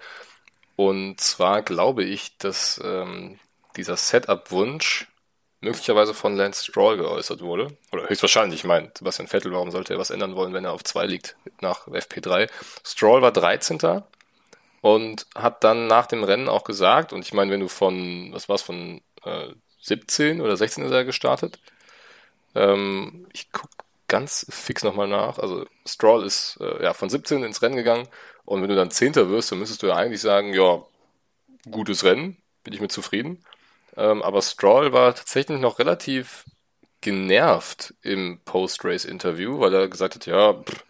[0.74, 3.38] Und zwar glaube ich, dass ähm,
[3.76, 5.08] dieser Setup-Wunsch
[5.60, 7.76] möglicherweise von Lance Stroll geäußert wurde.
[7.92, 10.82] Oder höchstwahrscheinlich, ich meine, Sebastian Vettel, warum sollte er was ändern wollen, wenn er auf
[10.82, 12.48] 2 liegt nach FP3?
[12.86, 14.02] Stroll war 13.
[14.80, 18.48] und hat dann nach dem Rennen auch gesagt, und ich meine, wenn du von, was
[18.48, 19.48] war's, von äh,
[19.82, 21.58] 17 oder 16 ist er gestartet,
[22.54, 23.68] ähm, ich guck
[24.12, 28.08] ganz fix nochmal nach, also Stroll ist äh, ja von 17 ins Rennen gegangen.
[28.44, 30.82] Und wenn du dann Zehnter wirst, dann müsstest du ja eigentlich sagen, ja,
[31.70, 33.42] gutes Rennen, bin ich mit zufrieden.
[33.96, 36.44] Ähm, aber Stroll war tatsächlich noch relativ
[37.00, 40.84] genervt im Post-Race-Interview, weil er gesagt hat, ja, pff,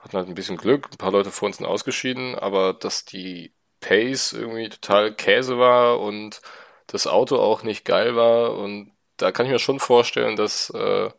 [0.00, 3.52] hatten halt ein bisschen Glück, ein paar Leute vor uns sind ausgeschieden, aber dass die
[3.80, 6.40] Pace irgendwie total Käse war und
[6.88, 8.56] das Auto auch nicht geil war.
[8.56, 11.10] Und da kann ich mir schon vorstellen, dass äh,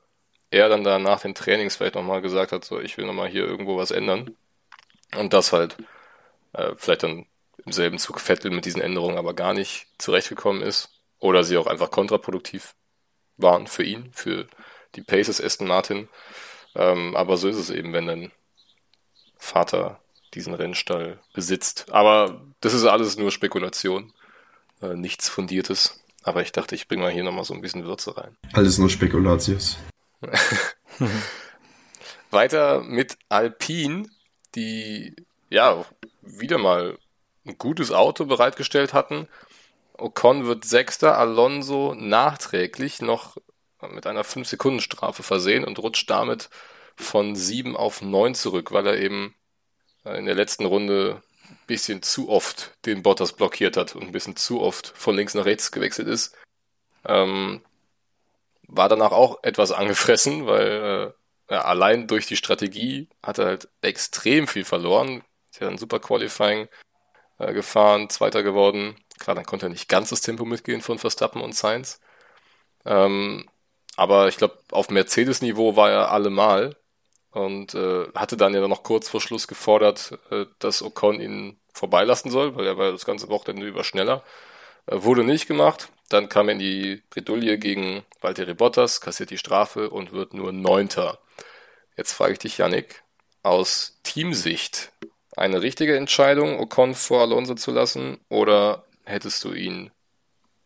[0.52, 3.46] er dann da nach den Trainings vielleicht nochmal gesagt hat, so ich will nochmal hier
[3.46, 4.36] irgendwo was ändern
[5.16, 5.78] und das halt
[6.54, 7.26] äh, vielleicht dann
[7.66, 11.68] im selben Zug Vettel mit diesen Änderungen aber gar nicht zurechtgekommen ist oder sie auch
[11.68, 12.74] einfach kontraproduktiv
[13.38, 14.48] waren für ihn, für
[14.96, 16.10] die Paces Aston Martin.
[16.76, 18.32] Ähm, aber so ist es eben, wenn dein
[19.38, 20.00] Vater
[20.34, 21.88] diesen Rennstall besitzt.
[21.92, 24.14] Aber das ist alles nur Spekulation,
[24.82, 26.04] äh, nichts Fundiertes.
[26.24, 28.36] Aber ich dachte, ich bringe mal hier nochmal so ein bisschen Würze rein.
[28.54, 29.78] Alles nur Spekulatius.
[32.32, 34.10] Weiter mit Alpine,
[34.56, 35.16] die
[35.50, 35.86] ja
[36.22, 36.98] wieder mal
[37.46, 39.28] ein gutes Auto bereitgestellt hatten
[40.00, 43.38] Ocon wird Sechster, Alonso nachträglich noch
[43.92, 46.50] mit einer 5-Sekunden-Strafe versehen und rutscht damit
[46.96, 49.36] von 7 auf 9 zurück, weil er eben
[50.06, 54.12] äh, in der letzten Runde ein bisschen zu oft den Bottas blockiert hat und ein
[54.12, 56.36] bisschen zu oft von links nach rechts gewechselt ist.
[57.06, 57.62] Ähm,
[58.70, 61.14] war danach auch etwas angefressen, weil
[61.50, 65.24] äh, ja, allein durch die Strategie hat er halt extrem viel verloren.
[65.52, 66.68] Ist ja ein super Qualifying
[67.40, 71.42] äh, gefahren, Zweiter geworden, Klar, dann konnte er nicht ganz das Tempo mitgehen von Verstappen
[71.42, 72.00] und Sainz.
[72.86, 73.48] Ähm,
[73.98, 76.78] aber ich glaube, auf Mercedes-Niveau war er allemal
[77.32, 82.32] und äh, hatte dann ja noch kurz vor Schluss gefordert, äh, dass Ocon ihn vorbeilassen
[82.32, 84.24] soll, weil er war das ganze Wochenende über schneller.
[84.88, 85.90] Äh, wurde nicht gemacht.
[86.10, 90.52] Dann kam er in die Bredouille gegen Valtteri Bottas, kassiert die Strafe und wird nur
[90.52, 91.20] Neunter.
[91.96, 93.04] Jetzt frage ich dich, Yannick,
[93.44, 94.92] aus Teamsicht
[95.38, 99.92] eine richtige Entscheidung, Ocon vor Alonso zu lassen, oder hättest du ihn,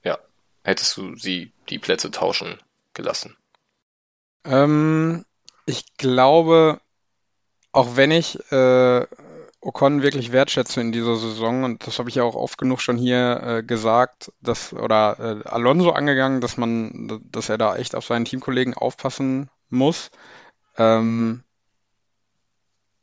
[0.03, 0.17] ja,
[0.63, 2.59] hättest du sie die Plätze tauschen
[2.93, 3.37] gelassen?
[4.45, 5.25] Ähm,
[5.65, 6.81] ich glaube,
[7.71, 9.05] auch wenn ich äh,
[9.65, 12.97] Ocon wirklich wertschätze in dieser Saison, und das habe ich ja auch oft genug schon
[12.97, 18.05] hier äh, gesagt, dass, oder äh, Alonso angegangen, dass man, dass er da echt auf
[18.05, 20.11] seinen Teamkollegen aufpassen muss,
[20.77, 21.43] ähm,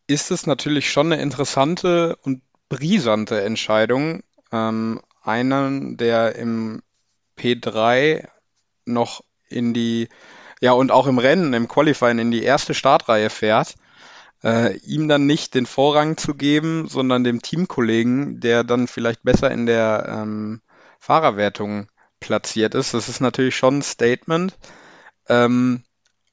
[0.06, 6.82] ist es natürlich schon eine interessante und brisante Entscheidung, ähm, einen, der im
[7.38, 8.28] P3
[8.84, 10.08] noch in die,
[10.60, 13.76] ja, und auch im Rennen, im Qualifying in die erste Startreihe fährt,
[14.42, 19.50] äh, ihm dann nicht den Vorrang zu geben, sondern dem Teamkollegen, der dann vielleicht besser
[19.50, 20.60] in der ähm,
[20.98, 21.88] Fahrerwertung
[22.20, 22.94] platziert ist.
[22.94, 24.56] Das ist natürlich schon ein Statement.
[25.28, 25.82] Ähm,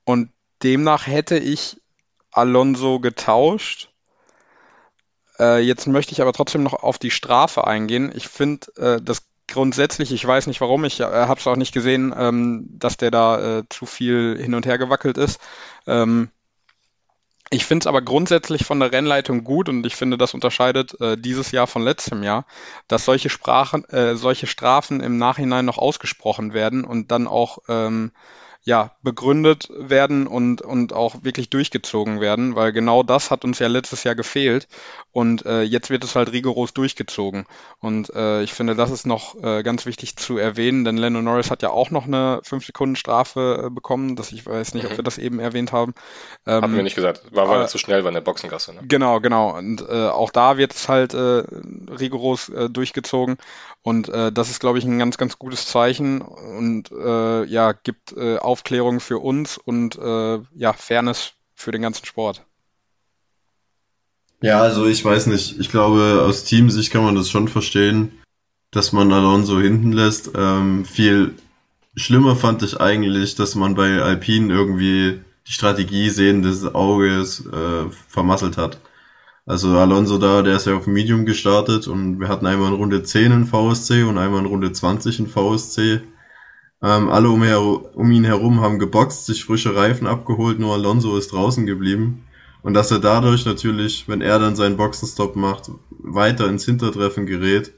[0.05, 0.31] und
[0.63, 1.81] demnach hätte ich
[2.31, 3.89] Alonso getauscht.
[5.39, 8.11] Äh, jetzt möchte ich aber trotzdem noch auf die Strafe eingehen.
[8.15, 11.73] Ich finde äh, das grundsätzlich, ich weiß nicht warum, ich äh, habe es auch nicht
[11.73, 15.39] gesehen, ähm, dass der da äh, zu viel hin und her gewackelt ist.
[15.85, 16.29] Ähm,
[17.49, 21.17] ich finde es aber grundsätzlich von der Rennleitung gut und ich finde, das unterscheidet äh,
[21.17, 22.45] dieses Jahr von letztem Jahr,
[22.88, 28.12] dass solche Sprachen, äh, solche Strafen im Nachhinein noch ausgesprochen werden und dann auch ähm,
[28.67, 33.67] ja, begründet werden und, und auch wirklich durchgezogen werden, weil genau das hat uns ja
[33.67, 34.67] letztes Jahr gefehlt
[35.13, 37.45] und äh, jetzt wird es halt rigoros durchgezogen.
[37.80, 41.49] Und äh, ich finde, das ist noch äh, ganz wichtig zu erwähnen, denn Lando Norris
[41.49, 44.91] hat ja auch noch eine 5-Sekunden-Strafe äh, bekommen, dass ich weiß nicht, mhm.
[44.91, 45.93] ob wir das eben erwähnt haben.
[46.45, 48.73] Ähm, haben wir nicht gesagt, war, war äh, zu schnell war in der Boxengasse.
[48.73, 48.82] Ne?
[48.84, 49.58] Genau, genau.
[49.58, 51.43] Und äh, auch da wird es halt äh,
[51.89, 53.38] rigoros durchgezogen
[53.82, 58.99] und das ist, glaube ich, ein ganz, ganz gutes Zeichen und ja, gibt äh, Aufklärung
[58.99, 62.43] für uns und äh, ja, Fairness für den ganzen Sport.
[64.41, 65.59] Ja, also ich weiß nicht.
[65.59, 68.11] Ich glaube, aus Teamsicht kann man das schon verstehen,
[68.71, 70.31] dass man Alonso hinten lässt.
[70.35, 71.35] Ähm, viel
[71.95, 77.85] schlimmer fand ich eigentlich, dass man bei Alpine irgendwie die Strategie sehen des Auges äh,
[78.07, 78.79] vermasselt hat.
[79.45, 83.03] Also Alonso da, der ist ja auf Medium gestartet und wir hatten einmal in Runde
[83.03, 86.01] 10 in VSC und einmal in Runde 20 in VSC.
[86.81, 91.31] Ähm, alle um, um, ihn herum haben geboxt, sich frische Reifen abgeholt, nur Alonso ist
[91.31, 92.23] draußen geblieben.
[92.61, 97.73] Und dass er dadurch natürlich, wenn er dann seinen Boxenstopp macht, weiter ins Hintertreffen gerät,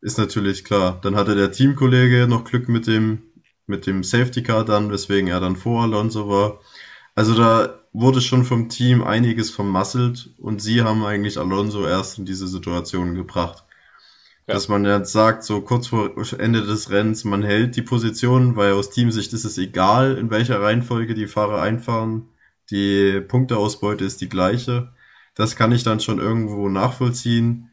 [0.00, 1.00] ist natürlich klar.
[1.02, 3.22] Dann hatte der Teamkollege noch Glück mit dem,
[3.66, 6.60] mit dem Safety Car dann, weswegen er dann vor Alonso war.
[7.14, 12.26] Also da wurde schon vom Team einiges vermasselt und sie haben eigentlich Alonso erst in
[12.26, 13.64] diese Situation gebracht.
[14.46, 14.54] Ja.
[14.54, 18.74] Dass man jetzt sagt, so kurz vor Ende des Rennens, man hält die Position, weil
[18.74, 22.28] aus Teamsicht ist es egal, in welcher Reihenfolge die Fahrer einfahren.
[22.70, 24.92] Die Punkteausbeute ist die gleiche.
[25.34, 27.70] Das kann ich dann schon irgendwo nachvollziehen.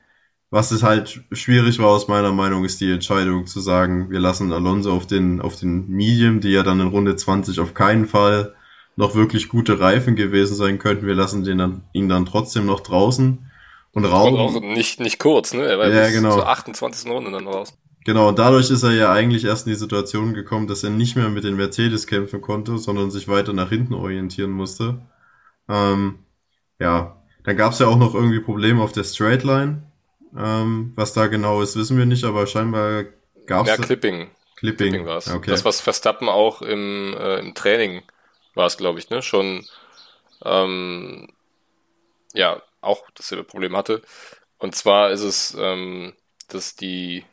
[0.50, 4.52] Was es halt schwierig war aus meiner Meinung, ist die Entscheidung zu sagen, wir lassen
[4.52, 8.56] Alonso auf den, auf den Medium, die ja dann in Runde 20 auf keinen Fall
[8.96, 11.06] noch wirklich gute Reifen gewesen sein könnten.
[11.06, 13.51] Wir lassen den dann, ihn dann trotzdem noch draußen
[13.94, 14.40] und rauben.
[14.40, 15.66] Und auch nicht, nicht kurz, ne?
[15.66, 16.34] Er war ja, genau.
[16.34, 17.12] zur 28.
[17.12, 17.74] Runde dann raus.
[18.04, 21.16] Genau, und dadurch ist er ja eigentlich erst in die Situation gekommen, dass er nicht
[21.16, 25.02] mehr mit den Mercedes kämpfen konnte, sondern sich weiter nach hinten orientieren musste.
[25.70, 26.20] Ähm,
[26.80, 29.84] ja, dann gab es ja auch noch irgendwie Probleme auf der Straight Line.
[30.36, 33.06] Ähm, was da genau ist, wissen wir nicht, aber scheinbar
[33.46, 33.70] gab es.
[33.70, 34.32] Ja, Clipping.
[34.56, 35.28] Clipping, Clipping war es.
[35.28, 35.52] Okay.
[35.52, 38.02] Das, was Verstappen auch im, äh, im Training
[38.56, 39.22] war es, glaube ich, ne?
[39.22, 39.66] Schon
[40.44, 41.28] ähm,
[42.34, 44.02] ja auch dasselbe Problem hatte.
[44.58, 46.14] Und zwar ist es, ähm,
[46.50, 47.26] dass die,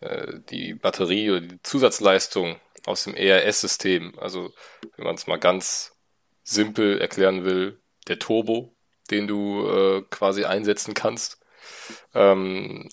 [0.00, 4.52] äh, die Batterie oder die Zusatzleistung aus dem ERS-System, also
[4.96, 5.96] wenn man es mal ganz
[6.44, 8.74] simpel erklären will, der Turbo,
[9.10, 11.38] den du äh, quasi einsetzen kannst,
[12.14, 12.88] ähm,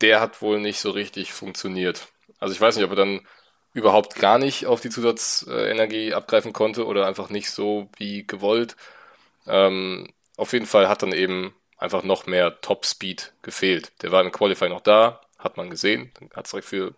[0.00, 2.08] der hat wohl nicht so richtig funktioniert.
[2.38, 3.26] Also ich weiß nicht, ob er dann
[3.74, 8.76] überhaupt gar nicht auf die Zusatzenergie abgreifen konnte oder einfach nicht so wie gewollt.
[9.46, 10.08] Ähm,
[10.42, 13.92] auf jeden Fall hat dann eben einfach noch mehr Top-Speed gefehlt.
[14.02, 16.94] Der war im Qualify noch da, hat man gesehen, dann hat es direkt für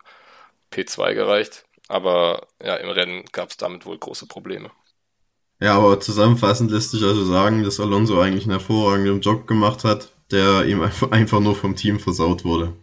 [0.73, 4.71] P2 gereicht, aber ja, im Rennen gab es damit wohl große Probleme.
[5.61, 10.13] Ja, aber zusammenfassend lässt sich also sagen, dass Alonso eigentlich einen hervorragenden Job gemacht hat,
[10.31, 12.75] der ihm einfach nur vom Team versaut wurde.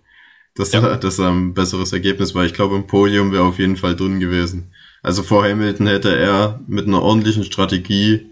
[0.56, 0.98] dass, ja.
[0.98, 2.46] dass er ein besseres Ergebnis war.
[2.46, 4.74] Ich glaube, im Podium wäre auf jeden Fall drin gewesen.
[5.04, 8.30] Also vor Hamilton hätte er mit einer ordentlichen Strategie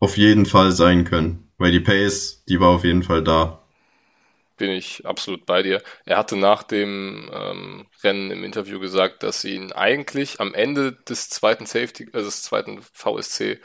[0.00, 3.60] auf jeden Fall sein können, weil die Pace, die war auf jeden Fall da.
[4.56, 5.82] Bin ich absolut bei dir.
[6.04, 11.28] Er hatte nach dem ähm, Rennen im Interview gesagt, dass ihn eigentlich am Ende des
[11.28, 13.60] zweiten Safety, also des zweiten VSC,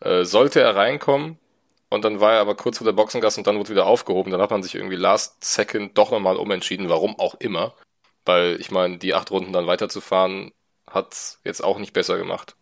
[0.00, 1.38] äh, sollte er reinkommen.
[1.90, 4.32] Und dann war er aber kurz vor der Boxengasse und dann wurde wieder aufgehoben.
[4.32, 7.74] Dann hat man sich irgendwie last second doch nochmal umentschieden, warum auch immer.
[8.24, 10.52] Weil ich meine, die acht Runden dann weiterzufahren,
[10.88, 12.56] hat jetzt auch nicht besser gemacht.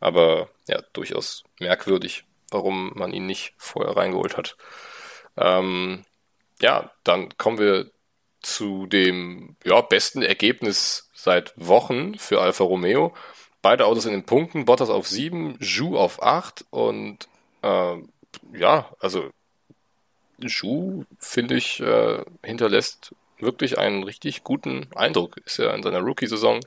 [0.00, 4.56] Aber ja, durchaus merkwürdig, warum man ihn nicht vorher reingeholt hat.
[5.36, 6.04] Ähm,
[6.60, 7.90] ja, dann kommen wir
[8.40, 13.14] zu dem ja, besten Ergebnis seit Wochen für Alfa Romeo.
[13.62, 17.28] Beide Autos in den Punkten, Bottas auf 7, Zhu auf 8 und
[17.62, 17.96] äh,
[18.52, 19.30] ja, also
[20.46, 25.38] Zhu, finde ich, äh, hinterlässt wirklich einen richtig guten Eindruck.
[25.44, 26.60] Ist ja in seiner Rookie-Saison,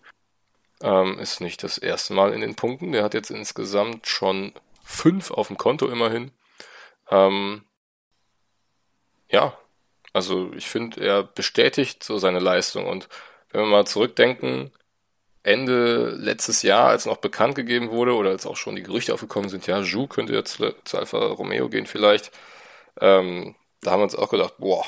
[0.81, 2.91] ähm, ist nicht das erste Mal in den Punkten.
[2.91, 4.53] Der hat jetzt insgesamt schon
[4.87, 6.31] fünf auf dem Konto immerhin.
[7.11, 7.63] Ähm,
[9.29, 9.57] ja,
[10.13, 12.87] also ich finde, er bestätigt so seine Leistung.
[12.87, 13.09] Und
[13.51, 14.71] wenn wir mal zurückdenken,
[15.43, 19.49] Ende letztes Jahr, als noch bekannt gegeben wurde oder als auch schon die Gerüchte aufgekommen
[19.49, 22.31] sind, ja, Ju könnte jetzt zu Alfa Romeo gehen vielleicht,
[22.99, 24.85] ähm, da haben wir uns auch gedacht, boah,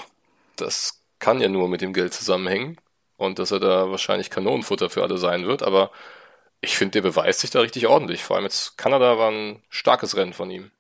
[0.55, 2.77] das kann ja nur mit dem Geld zusammenhängen
[3.17, 5.91] und dass er da wahrscheinlich Kanonenfutter für alle sein wird, aber
[6.62, 8.24] ich finde, der beweist sich da richtig ordentlich.
[8.24, 10.72] Vor allem jetzt Kanada war ein starkes Rennen von ihm.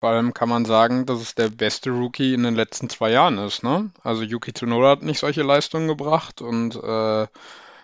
[0.00, 3.36] Vor allem kann man sagen, dass es der beste Rookie in den letzten zwei Jahren
[3.38, 3.62] ist.
[3.62, 3.90] Ne?
[4.02, 7.26] Also Yuki Tsunoda hat nicht solche Leistungen gebracht und äh,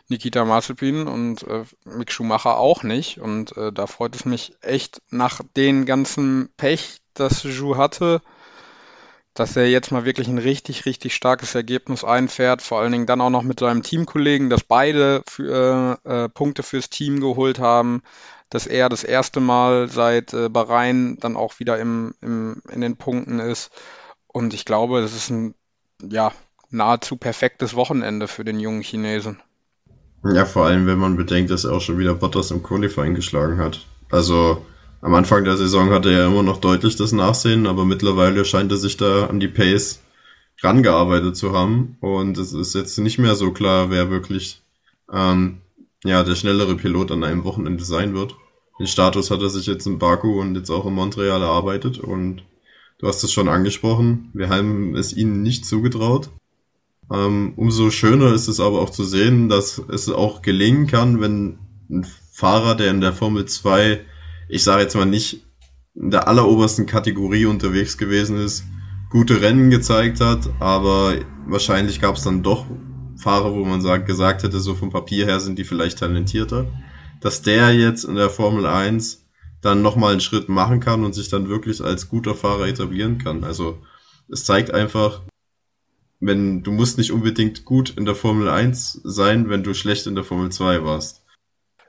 [0.09, 3.19] Nikita Mazepin und äh, Mick Schumacher auch nicht.
[3.19, 8.23] Und äh, da freut es mich echt nach den ganzen Pech, das Ju hatte,
[9.37, 12.63] dass er jetzt mal wirklich ein richtig, richtig starkes Ergebnis einfährt.
[12.63, 16.89] Vor allen Dingen dann auch noch mit seinem Teamkollegen, dass beide für, äh, Punkte fürs
[16.89, 18.03] Team geholt haben.
[18.49, 22.97] Dass er das erste Mal seit äh, Bahrain dann auch wieder im, im, in den
[22.97, 23.71] Punkten ist.
[24.27, 25.55] Und ich glaube, das ist ein
[26.03, 26.33] ja,
[26.71, 29.43] nahezu perfektes Wochenende für den jungen Chinesen.
[30.25, 33.59] Ja, vor allem, wenn man bedenkt, dass er auch schon wieder Bottas im Qualifying geschlagen
[33.59, 33.87] hat.
[34.11, 34.65] Also
[35.07, 38.77] am Anfang der Saison hatte er immer noch deutlich das Nachsehen, aber mittlerweile scheint er
[38.77, 40.03] sich da an die Pace
[40.65, 41.97] rangearbeitet zu haben.
[42.01, 44.63] Und es ist jetzt nicht mehr so klar, wer wirklich
[45.13, 45.59] ähm,
[46.03, 48.35] ja, der schnellere Pilot an einem Wochenende sein wird.
[48.81, 52.43] Den Status hat er sich jetzt in Baku und jetzt auch in Montreal erarbeitet und
[52.99, 56.31] du hast es schon angesprochen, wir haben es ihnen nicht zugetraut.
[57.13, 61.59] Ähm, umso schöner ist es aber auch zu sehen, dass es auch gelingen kann, wenn
[61.89, 64.05] ein Fahrer, der in der Formel 2,
[64.49, 65.43] ich sage jetzt mal nicht
[65.95, 68.65] in der allerobersten Kategorie unterwegs gewesen ist,
[69.11, 71.15] gute Rennen gezeigt hat, aber
[71.47, 72.67] wahrscheinlich gab es dann doch
[73.17, 76.67] Fahrer, wo man sagt, gesagt hätte, so vom Papier her sind die vielleicht talentierter,
[77.21, 79.25] dass der jetzt in der Formel 1
[79.63, 83.43] dann nochmal einen Schritt machen kann und sich dann wirklich als guter Fahrer etablieren kann.
[83.43, 83.79] Also
[84.29, 85.23] es zeigt einfach,
[86.21, 90.15] wenn du musst nicht unbedingt gut in der Formel 1 sein, wenn du schlecht in
[90.15, 91.23] der Formel 2 warst.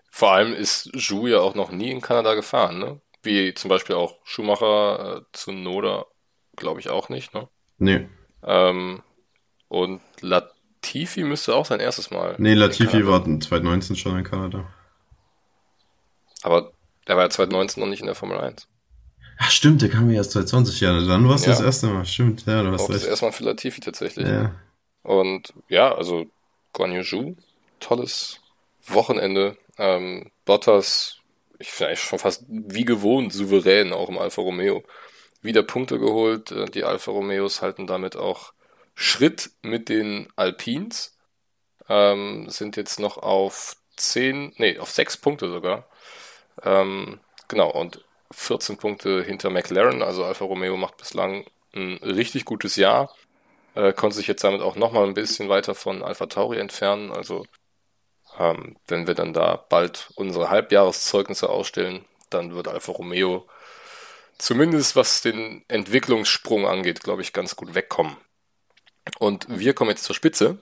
[0.10, 3.02] Vor allem ist Zhu ja auch noch nie in Kanada gefahren, ne?
[3.24, 6.06] Wie zum Beispiel auch Schumacher äh, zu Noda,
[6.56, 7.48] glaube ich auch nicht, ne?
[7.78, 8.08] Nee.
[8.44, 9.04] Ähm,
[9.68, 12.36] und Latifi müsste auch sein erstes Mal.
[12.38, 14.66] Nee, Latifi war 2019 schon in Kanada.
[16.44, 16.72] Aber
[17.06, 18.68] er war ja 2019 noch nicht in der Formel 1.
[19.40, 21.06] Ach stimmt, der kam ja erst 2020 Jahre.
[21.06, 21.52] Dann war es ja.
[21.52, 22.06] das erste Mal.
[22.06, 23.02] Stimmt, ja, du hast Auch recht.
[23.02, 24.28] das erste Mal für Latifi tatsächlich.
[24.28, 24.56] Ja.
[25.04, 26.26] Und ja, also
[26.74, 27.36] Guan Yu
[27.80, 28.40] tolles
[28.88, 29.58] Wochenende.
[29.78, 31.18] Ähm, Bottas,
[31.60, 34.84] ich finde eigentlich schon fast wie gewohnt souverän, auch im Alfa Romeo.
[35.42, 36.52] Wieder Punkte geholt.
[36.52, 38.54] Äh, die Alfa Romeos halten damit auch
[38.96, 41.18] Schritt mit den Alpins.
[41.90, 45.88] Ähm, sind jetzt noch auf 10, nee, auf 6 Punkte sogar.
[46.64, 50.02] Ähm, genau, und 14 Punkte hinter McLaren.
[50.04, 53.14] Also Alfa Romeo macht bislang ein richtig gutes Jahr.
[53.76, 57.12] Äh, konnte sich jetzt damit auch nochmal ein bisschen weiter von Alpha Tauri entfernen.
[57.12, 57.46] Also
[58.40, 63.48] ähm, wenn wir dann da bald unsere Halbjahreszeugnisse ausstellen, dann wird Alfa Romeo
[64.38, 68.18] zumindest was den Entwicklungssprung angeht, glaube ich, ganz gut wegkommen.
[69.20, 70.60] Und wir kommen jetzt zur Spitze.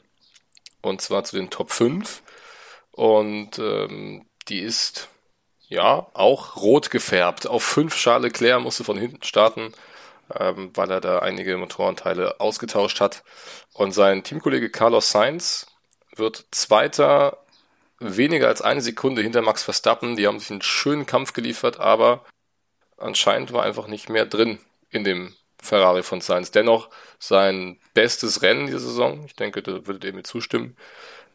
[0.82, 2.22] Und zwar zu den Top 5.
[2.92, 5.10] Und ähm, die ist
[5.68, 7.48] ja, auch rot gefärbt.
[7.48, 9.74] Auf fünf Charles Leclerc musste von hinten starten,
[10.34, 13.24] ähm, weil er da einige Motorenteile ausgetauscht hat.
[13.74, 15.68] Und sein Teamkollege Carlos Sainz
[16.16, 17.45] wird Zweiter,
[18.00, 20.16] weniger als eine Sekunde hinter Max Verstappen.
[20.16, 22.26] Die haben sich einen schönen Kampf geliefert, aber
[22.98, 26.52] anscheinend war einfach nicht mehr drin in dem Ferrari von Sainz.
[26.52, 26.90] Dennoch
[27.20, 29.24] sein bestes Rennen dieser Saison.
[29.26, 30.78] Ich denke, da würdet ihr mir zustimmen.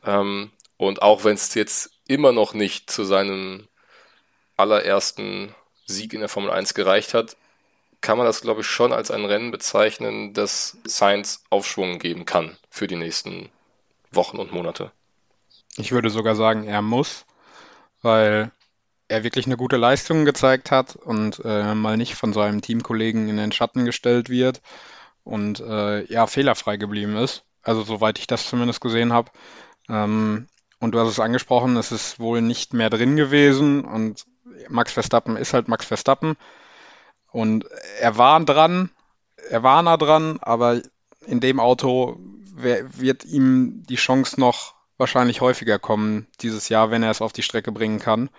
[0.05, 3.69] Ähm, und auch wenn es jetzt immer noch nicht zu seinem
[4.57, 5.55] allerersten
[5.87, 7.37] Sieg in der Formel 1 gereicht hat,
[8.01, 12.57] kann man das, glaube ich, schon als ein Rennen bezeichnen, das Sainz Aufschwung geben kann
[12.71, 13.51] für die nächsten
[14.11, 14.91] Wochen und Monate.
[15.77, 17.25] Ich würde sogar sagen, er muss,
[18.03, 18.51] weil
[19.09, 23.37] er wirklich eine gute Leistung gezeigt hat und äh, mal nicht von seinem Teamkollegen in
[23.37, 24.61] den Schatten gestellt wird
[25.25, 27.45] und äh, ja, fehlerfrei geblieben ist.
[27.63, 29.31] Also soweit ich das zumindest gesehen habe.
[29.89, 30.47] Ähm,
[30.79, 34.25] und du hast es angesprochen, es ist wohl nicht mehr drin gewesen und
[34.69, 36.37] Max Verstappen ist halt Max Verstappen.
[37.33, 37.67] Und
[38.01, 38.91] er war dran,
[39.51, 40.81] er war nah dran, aber
[41.27, 42.19] in dem Auto
[42.55, 47.43] wird ihm die Chance noch wahrscheinlich häufiger kommen dieses Jahr, wenn er es auf die
[47.43, 48.31] Strecke bringen kann.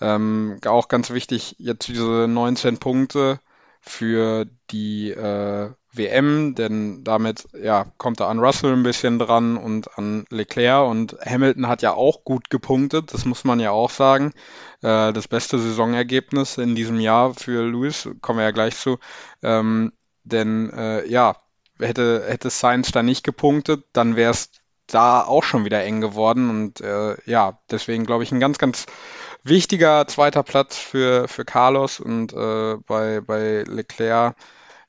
[0.00, 3.40] Ähm, auch ganz wichtig, jetzt diese 19 Punkte
[3.80, 9.98] für die äh, WM, denn damit ja, kommt er an Russell ein bisschen dran und
[9.98, 14.32] an Leclerc und Hamilton hat ja auch gut gepunktet, das muss man ja auch sagen.
[14.82, 18.98] Äh, das beste Saisonergebnis in diesem Jahr für Lewis, kommen wir ja gleich zu.
[19.42, 19.92] Ähm,
[20.24, 21.36] denn äh, ja,
[21.78, 24.50] hätte, hätte Sainz da nicht gepunktet, dann wäre es
[24.94, 28.86] da auch schon wieder eng geworden und äh, ja, deswegen glaube ich ein ganz, ganz
[29.44, 34.36] wichtiger zweiter Platz für, für Carlos und äh, bei, bei Leclerc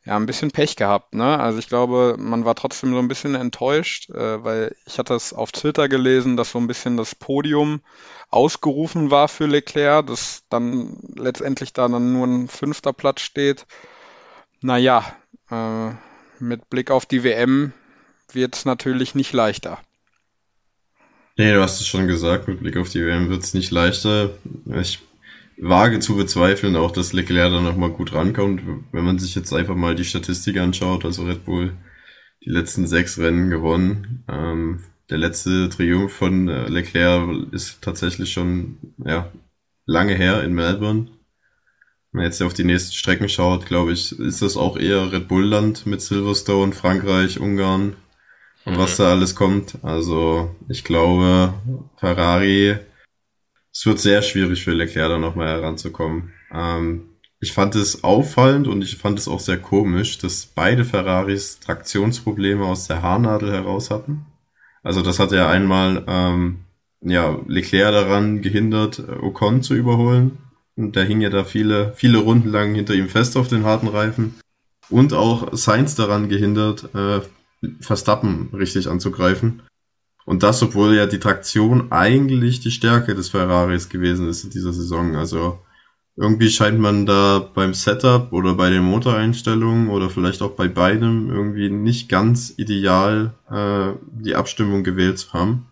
[0.06, 1.16] ja ein bisschen Pech gehabt.
[1.16, 1.40] Ne?
[1.40, 5.34] Also ich glaube, man war trotzdem so ein bisschen enttäuscht, äh, weil ich hatte es
[5.34, 7.82] auf Twitter gelesen, dass so ein bisschen das Podium
[8.30, 13.66] ausgerufen war für Leclerc, dass dann letztendlich da dann nur ein fünfter Platz steht.
[14.62, 15.06] Naja,
[15.50, 15.92] äh,
[16.40, 17.74] mit Blick auf die WM
[18.32, 19.80] wird es natürlich nicht leichter.
[21.38, 24.32] Nee, du hast es schon gesagt, mit Blick auf die WM wird es nicht leichter.
[24.80, 25.00] Ich
[25.58, 28.62] wage zu bezweifeln auch, dass Leclerc da nochmal gut rankommt.
[28.92, 31.74] Wenn man sich jetzt einfach mal die Statistik anschaut, also Red Bull
[32.46, 34.24] die letzten sechs Rennen gewonnen.
[34.28, 39.32] Ähm, der letzte Triumph von äh, Leclerc ist tatsächlich schon ja,
[39.86, 41.08] lange her in Melbourne.
[42.12, 45.28] Wenn man jetzt auf die nächsten Strecken schaut, glaube ich, ist das auch eher Red
[45.28, 47.96] Bull-Land mit Silverstone, Frankreich, Ungarn,
[48.66, 49.78] und was da alles kommt.
[49.84, 51.54] Also ich glaube,
[51.98, 52.78] Ferrari,
[53.72, 56.32] es wird sehr schwierig für Leclerc da nochmal heranzukommen.
[56.54, 57.10] Ähm,
[57.40, 62.66] ich fand es auffallend und ich fand es auch sehr komisch, dass beide Ferraris Traktionsprobleme
[62.66, 64.26] aus der Haarnadel heraus hatten.
[64.82, 66.60] Also das hat ja einmal ähm,
[67.02, 70.38] ja, Leclerc daran gehindert, Ocon zu überholen.
[70.76, 73.88] Und der hing ja da viele, viele Runden lang hinter ihm fest auf den harten
[73.88, 74.40] Reifen.
[74.90, 77.22] Und auch Sainz daran gehindert, äh,
[77.80, 79.62] Verstappen richtig anzugreifen.
[80.26, 84.74] Und das, obwohl ja die Traktion eigentlich die Stärke des Ferraris gewesen ist in dieser
[84.74, 85.16] Saison.
[85.16, 85.60] Also
[86.16, 91.30] irgendwie scheint man da beim Setup oder bei den Motoreinstellungen oder vielleicht auch bei beidem
[91.30, 95.68] irgendwie nicht ganz ideal äh, die Abstimmung gewählt zu haben.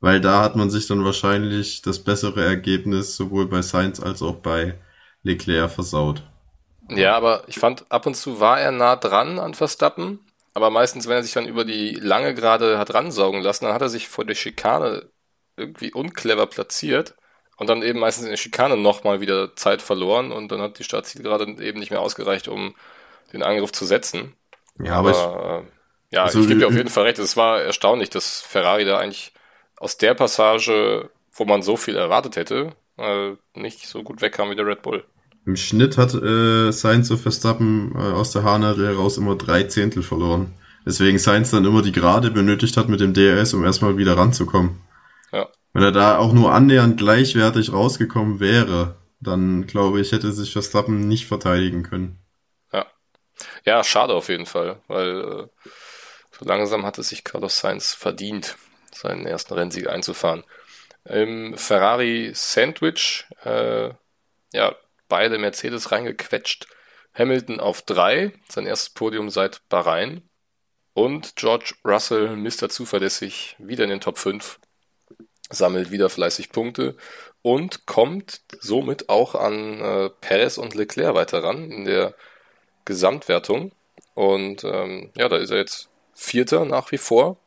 [0.00, 4.36] Weil da hat man sich dann wahrscheinlich das bessere Ergebnis sowohl bei Sainz als auch
[4.36, 4.78] bei
[5.22, 6.22] Leclerc versaut.
[6.88, 10.20] Ja, aber ich fand, ab und zu war er nah dran an Verstappen.
[10.60, 13.82] Aber meistens, wenn er sich dann über die lange gerade hat ransaugen lassen, dann hat
[13.82, 15.10] er sich vor der Schikane
[15.56, 17.14] irgendwie unclever platziert
[17.56, 20.84] und dann eben meistens in der Schikane nochmal wieder Zeit verloren und dann hat die
[20.84, 22.74] Startzielgerade eben nicht mehr ausgereicht, um
[23.32, 24.36] den Angriff zu setzen.
[24.78, 25.30] Ja, aber, aber ich,
[26.12, 27.18] äh, ja, also, ich gebe dir auf jeden Fall recht.
[27.18, 29.32] Es war erstaunlich, dass Ferrari da eigentlich
[29.76, 34.56] aus der Passage, wo man so viel erwartet hätte, äh, nicht so gut wegkam wie
[34.56, 35.06] der Red Bull.
[35.46, 40.02] Im Schnitt hat äh, Sainz und Verstappen äh, aus der Haarnadel heraus immer drei Zehntel
[40.02, 40.54] verloren.
[40.84, 44.80] Deswegen Sainz dann immer die Gerade benötigt hat mit dem DRS, um erstmal wieder ranzukommen.
[45.32, 45.48] Ja.
[45.72, 51.08] Wenn er da auch nur annähernd gleichwertig rausgekommen wäre, dann glaube ich, hätte sich Verstappen
[51.08, 52.18] nicht verteidigen können.
[52.72, 52.86] Ja.
[53.64, 55.70] Ja, schade auf jeden Fall, weil äh,
[56.38, 58.56] so langsam hat es sich Carlos Sainz verdient,
[58.92, 60.44] seinen ersten Rennsieg einzufahren.
[61.04, 63.90] Im Ferrari Sandwich, äh,
[64.52, 64.74] ja,
[65.10, 66.66] beide Mercedes reingequetscht.
[67.12, 70.22] Hamilton auf drei, sein erstes Podium seit Bahrain.
[70.94, 72.70] Und George Russell, Mr.
[72.70, 74.58] Zuverlässig, wieder in den Top 5,
[75.50, 76.96] sammelt wieder fleißig Punkte
[77.42, 82.14] und kommt somit auch an äh, Perez und Leclerc weiter ran in der
[82.84, 83.72] Gesamtwertung.
[84.14, 87.38] Und ähm, ja, da ist er jetzt Vierter nach wie vor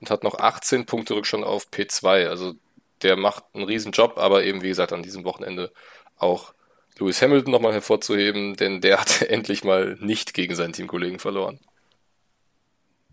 [0.00, 2.28] und hat noch 18 Punkte Rückstand auf P2.
[2.28, 2.54] Also
[3.02, 5.72] der macht einen riesen Job, aber eben wie gesagt an diesem Wochenende
[6.16, 6.54] auch
[7.00, 11.58] Lewis Hamilton nochmal hervorzuheben, denn der hat endlich mal nicht gegen seinen Teamkollegen verloren.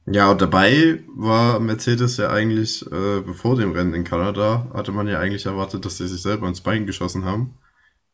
[0.09, 5.07] Ja, und dabei war Mercedes ja eigentlich, äh, bevor dem Rennen in Kanada, hatte man
[5.07, 7.57] ja eigentlich erwartet, dass sie sich selber ins Bein geschossen haben.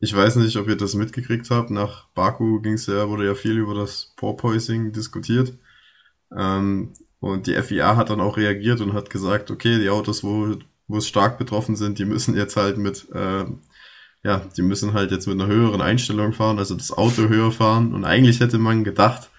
[0.00, 1.70] ich weiß nicht, ob ihr das mitgekriegt habt.
[1.70, 5.54] Nach Baku ging's ja, wurde ja viel über das Porpoising diskutiert.
[6.36, 10.56] Ähm, und die FIA hat dann auch reagiert und hat gesagt, okay, die Autos, wo,
[10.88, 13.44] wo es stark betroffen sind, die müssen jetzt halt mit, äh,
[14.24, 17.92] ja, die müssen halt jetzt mit einer höheren Einstellung fahren, also das Auto höher fahren.
[17.94, 19.30] Und eigentlich hätte man gedacht,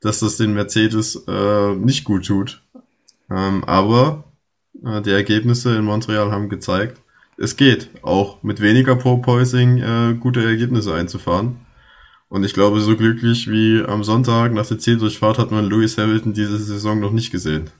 [0.00, 2.62] dass das den Mercedes äh, nicht gut tut.
[3.30, 4.24] Ähm, aber
[4.84, 7.00] äh, die Ergebnisse in Montreal haben gezeigt,
[7.38, 11.56] es geht, auch mit weniger Porpoising äh, gute Ergebnisse einzufahren.
[12.28, 16.34] Und ich glaube, so glücklich wie am Sonntag nach der Zieldurchfahrt hat man Lewis Hamilton
[16.34, 17.70] diese Saison noch nicht gesehen.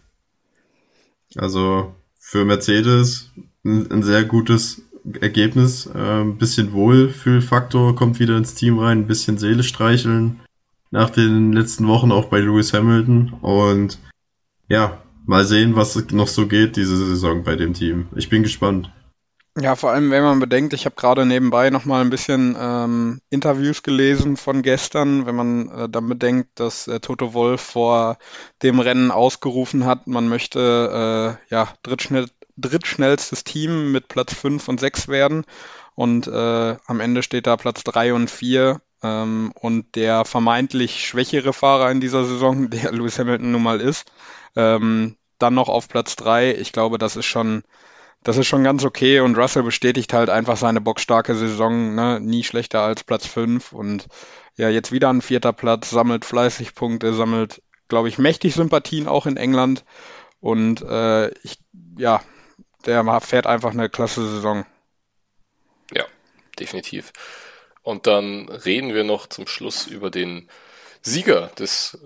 [1.35, 3.31] Also für Mercedes
[3.65, 4.83] ein, ein sehr gutes
[5.21, 5.87] Ergebnis.
[5.87, 10.41] Äh, ein bisschen Wohlfühlfaktor kommt wieder ins Team rein, ein bisschen Seele streicheln
[10.91, 13.35] nach den letzten Wochen auch bei Lewis Hamilton.
[13.41, 13.99] Und
[14.69, 18.09] ja, mal sehen, was noch so geht diese Saison bei dem Team.
[18.17, 18.91] Ich bin gespannt.
[19.59, 23.83] Ja, vor allem, wenn man bedenkt, ich habe gerade nebenbei nochmal ein bisschen ähm, Interviews
[23.83, 28.19] gelesen von gestern, wenn man äh, dann bedenkt, dass äh, Toto Wolf vor
[28.63, 32.27] dem Rennen ausgerufen hat, man möchte äh, ja drittschnell,
[32.57, 35.45] drittschnellstes Team mit Platz 5 und 6 werden.
[35.95, 41.53] Und äh, am Ende steht da Platz 3 und 4 ähm, und der vermeintlich schwächere
[41.53, 44.11] Fahrer in dieser Saison, der Lewis Hamilton nun mal ist,
[44.57, 46.55] ähm, dann noch auf Platz 3.
[46.55, 47.63] Ich glaube, das ist schon
[48.27, 49.21] das ist schon ganz okay.
[49.21, 52.19] Und Russell bestätigt halt einfach seine bockstarke Saison, ne?
[52.21, 54.09] nie schlechter als Platz 5 und
[54.57, 59.27] ja, jetzt wieder ein vierter Platz, sammelt fleißig Punkte, sammelt, glaube ich, mächtig Sympathien auch
[59.27, 59.85] in England.
[60.41, 61.59] Und äh, ich,
[61.99, 62.21] ja,
[62.87, 64.65] der fährt einfach eine klasse Saison.
[65.93, 66.05] Ja,
[66.59, 67.13] definitiv.
[67.83, 70.49] Und dann reden wir noch zum Schluss über den
[71.03, 71.99] Sieger des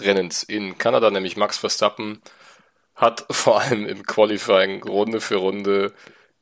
[0.00, 2.20] Rennens in Kanada, nämlich Max Verstappen
[2.94, 5.94] hat vor allem im Qualifying Runde für Runde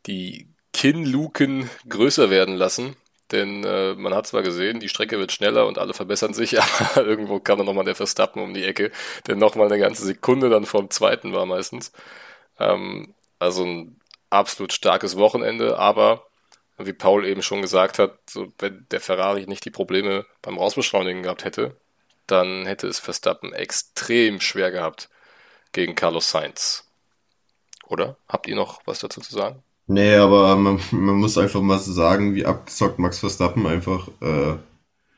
[0.06, 2.96] die Kinnluken größer werden lassen.
[3.32, 7.04] Denn äh, man hat zwar gesehen, die Strecke wird schneller und alle verbessern sich, aber
[7.04, 8.92] irgendwo kam dann nochmal der Verstappen um die Ecke,
[9.26, 11.92] der nochmal eine ganze Sekunde dann vom zweiten war meistens.
[12.58, 16.26] Ähm, also ein absolut starkes Wochenende, aber
[16.78, 21.22] wie Paul eben schon gesagt hat, so, wenn der Ferrari nicht die Probleme beim Rausbeschleunigen
[21.22, 21.76] gehabt hätte,
[22.26, 25.08] dann hätte es Verstappen extrem schwer gehabt
[25.72, 26.84] gegen Carlos Sainz.
[27.88, 28.16] Oder?
[28.28, 29.62] Habt ihr noch was dazu zu sagen?
[29.86, 34.56] Nee, aber man, man muss einfach mal so sagen, wie abgezockt Max Verstappen einfach äh,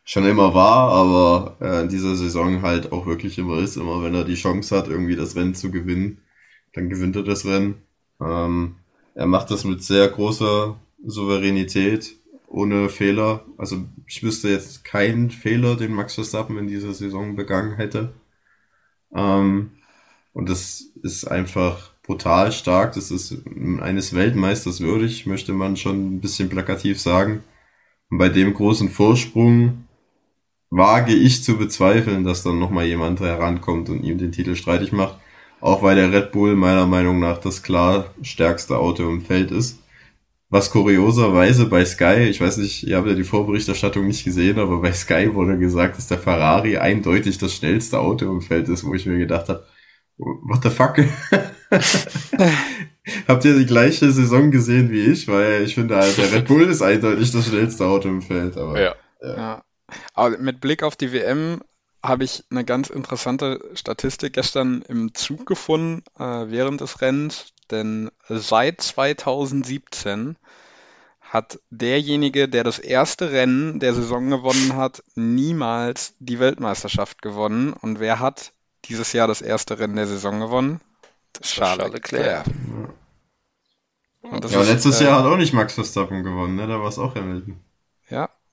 [0.04, 3.76] schon immer war, aber äh, in dieser Saison halt auch wirklich immer ist.
[3.76, 6.20] Immer wenn er die Chance hat, irgendwie das Rennen zu gewinnen,
[6.74, 7.82] dann gewinnt er das Rennen.
[8.20, 8.76] Ähm,
[9.14, 12.16] er macht das mit sehr großer Souveränität,
[12.48, 13.44] ohne Fehler.
[13.56, 18.12] Also ich wüsste jetzt keinen Fehler, den Max Verstappen in dieser Saison begangen hätte.
[19.14, 19.72] Ähm,
[20.32, 22.94] und das ist einfach brutal stark.
[22.94, 23.36] Das ist
[23.80, 27.42] eines Weltmeisters würdig, möchte man schon ein bisschen plakativ sagen.
[28.10, 29.84] Und bei dem großen Vorsprung
[30.70, 35.18] wage ich zu bezweifeln, dass dann nochmal jemand herankommt und ihm den Titel streitig macht.
[35.60, 39.78] Auch weil der Red Bull meiner Meinung nach das klar stärkste Auto im Feld ist.
[40.50, 44.80] Was kurioserweise bei Sky, ich weiß nicht, ihr habt ja die Vorberichterstattung nicht gesehen, aber
[44.80, 48.94] bei Sky wurde gesagt, dass der Ferrari eindeutig das schnellste Auto im Feld ist, wo
[48.94, 49.66] ich mir gedacht habe,
[50.16, 50.96] what the fuck?
[53.28, 55.28] Habt ihr die gleiche Saison gesehen wie ich?
[55.28, 58.56] Weil ich finde, halt, der Red Bull ist eindeutig das schnellste Auto im Feld.
[58.56, 58.94] Aber, ja.
[59.20, 59.36] ja.
[59.36, 59.62] ja.
[60.14, 61.60] Aber mit Blick auf die WM
[62.02, 68.10] habe ich eine ganz interessante Statistik gestern im Zug gefunden äh, während des Rennens, denn
[68.28, 70.36] seit 2017
[71.20, 77.74] hat derjenige, der das erste Rennen der Saison gewonnen hat, niemals die Weltmeisterschaft gewonnen.
[77.74, 78.52] Und wer hat
[78.86, 80.80] dieses Jahr das erste Rennen der Saison gewonnen.
[81.34, 82.46] Das Charles Leclerc.
[84.22, 86.66] Und das ja, ist, letztes äh, Jahr hat auch nicht Max Verstappen gewonnen, ne?
[86.66, 87.60] Da war es auch Hamilton.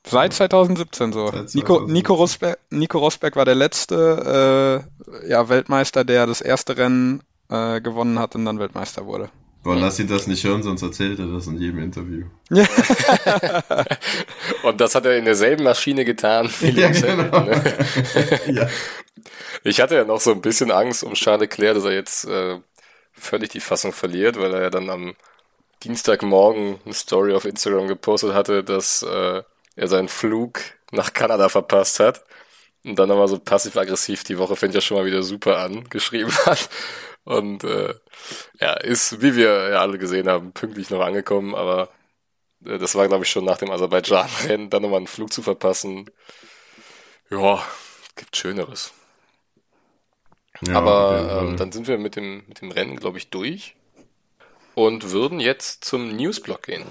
[0.06, 1.26] Ja, seit 2017 so.
[1.28, 1.60] Seit 2017.
[1.60, 4.86] Nico, Nico, Rosberg, Nico Rosberg war der letzte
[5.24, 9.30] äh, ja, Weltmeister, der das erste Rennen äh, gewonnen hat und dann Weltmeister wurde.
[9.66, 12.28] Boah, lass ihn das nicht hören, sonst erzählt er das in jedem Interview.
[14.64, 17.40] und das hat er in derselben Maschine getan wie ja, genau.
[17.40, 17.64] ne?
[18.48, 18.70] ja.
[19.64, 22.60] Ich hatte ja noch so ein bisschen Angst um Charles Leclerc, dass er jetzt äh,
[23.14, 25.16] völlig die Fassung verliert, weil er ja dann am
[25.84, 29.42] Dienstagmorgen eine Story auf Instagram gepostet hatte, dass äh,
[29.76, 30.62] er seinen Flug
[30.92, 32.24] nach Kanada verpasst hat
[32.86, 36.32] und dann nochmal so passiv-aggressiv die Woche fängt ja schon mal wieder super an, geschrieben
[36.46, 36.70] hat.
[37.26, 37.96] Und äh,
[38.60, 41.90] ja, ist, wie wir ja alle gesehen haben, pünktlich noch angekommen, aber
[42.66, 46.10] äh, das war, glaube ich, schon nach dem Aserbaidschan-Rennen, dann nochmal einen Flug zu verpassen.
[47.30, 47.64] Ja,
[48.16, 48.94] gibt Schöneres.
[50.62, 53.76] Ja, Aber ähm, dann sind wir mit dem, mit dem Rennen, glaube ich, durch
[54.76, 56.86] und würden jetzt zum Newsblock gehen.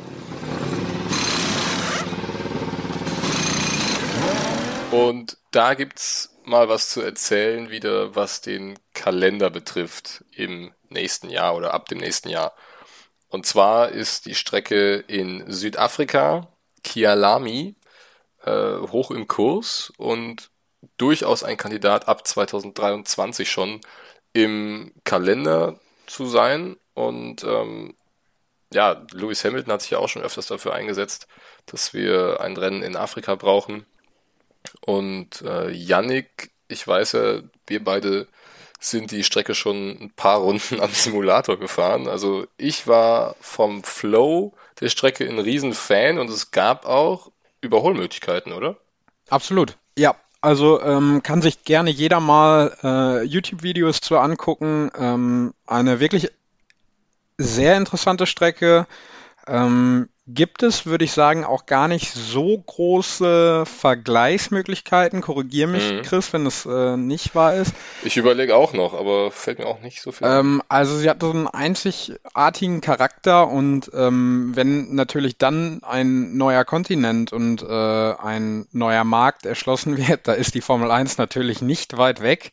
[4.95, 11.57] Und da gibt's mal was zu erzählen, wieder was den Kalender betrifft im nächsten Jahr
[11.57, 12.55] oder ab dem nächsten Jahr.
[13.29, 16.47] Und zwar ist die Strecke in Südafrika,
[16.85, 17.75] Kialami,
[18.45, 20.51] äh, hoch im Kurs und
[20.97, 23.81] durchaus ein Kandidat ab 2023 schon
[24.33, 26.77] im Kalender zu sein.
[26.95, 27.97] Und ähm,
[28.73, 31.27] ja, Lewis Hamilton hat sich ja auch schon öfters dafür eingesetzt,
[31.67, 33.87] dass wir ein Rennen in Afrika brauchen.
[34.81, 38.29] Und äh, Yannick, ich weiß ja, wir beide
[38.81, 42.09] sind die Strecke schon ein paar Runden am Simulator gefahren.
[42.09, 48.77] Also ich war vom Flow der Strecke ein Riesenfan und es gab auch Überholmöglichkeiten, oder?
[49.31, 49.77] Absolut.
[49.97, 54.91] Ja, also ähm, kann sich gerne jeder mal äh, YouTube-Videos zu angucken.
[54.99, 56.31] Ähm, eine wirklich
[57.39, 58.87] sehr interessante Strecke.
[59.47, 65.21] Ähm, gibt es, würde ich sagen, auch gar nicht so große Vergleichsmöglichkeiten.
[65.21, 66.03] Korrigier mich, mhm.
[66.03, 67.75] Chris, wenn es äh, nicht wahr ist.
[68.05, 70.27] Ich überlege auch noch, aber fällt mir auch nicht so viel.
[70.27, 76.65] Ähm, also sie hat so einen einzigartigen Charakter und ähm, wenn natürlich dann ein neuer
[76.65, 81.99] Kontinent und äh, ein neuer Markt erschlossen wird, da ist die Formel 1 natürlich nicht
[81.99, 82.53] weit weg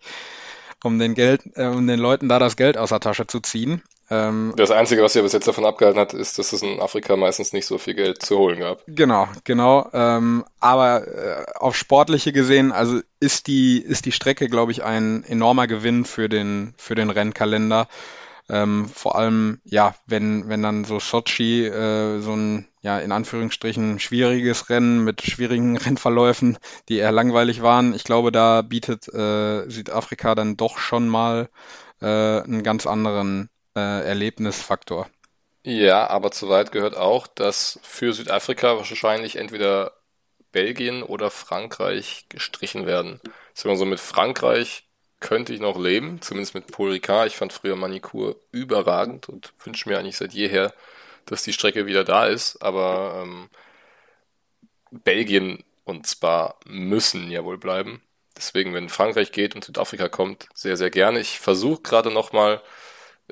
[0.83, 3.81] um den Geld, äh, um den Leuten da das Geld aus der Tasche zu ziehen.
[4.11, 7.15] Ähm, das Einzige, was ja bis jetzt davon abgehalten hat, ist, dass es in Afrika
[7.15, 8.83] meistens nicht so viel Geld zu holen gab.
[8.85, 9.89] Genau, genau.
[9.93, 15.23] Ähm, aber äh, auf sportliche gesehen, also ist die, ist die Strecke, glaube ich, ein
[15.23, 17.87] enormer Gewinn für den, für den Rennkalender.
[18.49, 23.99] Ähm, vor allem, ja, wenn, wenn dann so Sochi äh, so ein, ja, in Anführungsstrichen
[23.99, 26.57] schwieriges Rennen mit schwierigen Rennverläufen,
[26.89, 27.93] die eher langweilig waren.
[27.93, 31.47] Ich glaube, da bietet äh, Südafrika dann doch schon mal
[32.01, 35.09] äh, einen ganz anderen äh, Erlebnisfaktor.
[35.63, 39.93] Ja, aber zu weit gehört auch, dass für Südafrika wahrscheinlich entweder
[40.51, 43.21] Belgien oder Frankreich gestrichen werden.
[43.53, 44.85] Sagen so, mit Frankreich
[45.19, 47.27] könnte ich noch leben, zumindest mit Paul Ricard.
[47.27, 50.73] Ich fand früher Manikur überragend und wünsche mir eigentlich seit jeher,
[51.27, 52.61] dass die Strecke wieder da ist.
[52.63, 53.49] Aber ähm,
[54.89, 58.01] Belgien und Spa müssen ja wohl bleiben.
[58.35, 61.19] Deswegen, wenn Frankreich geht und Südafrika kommt, sehr, sehr gerne.
[61.19, 62.61] Ich versuche gerade nochmal mal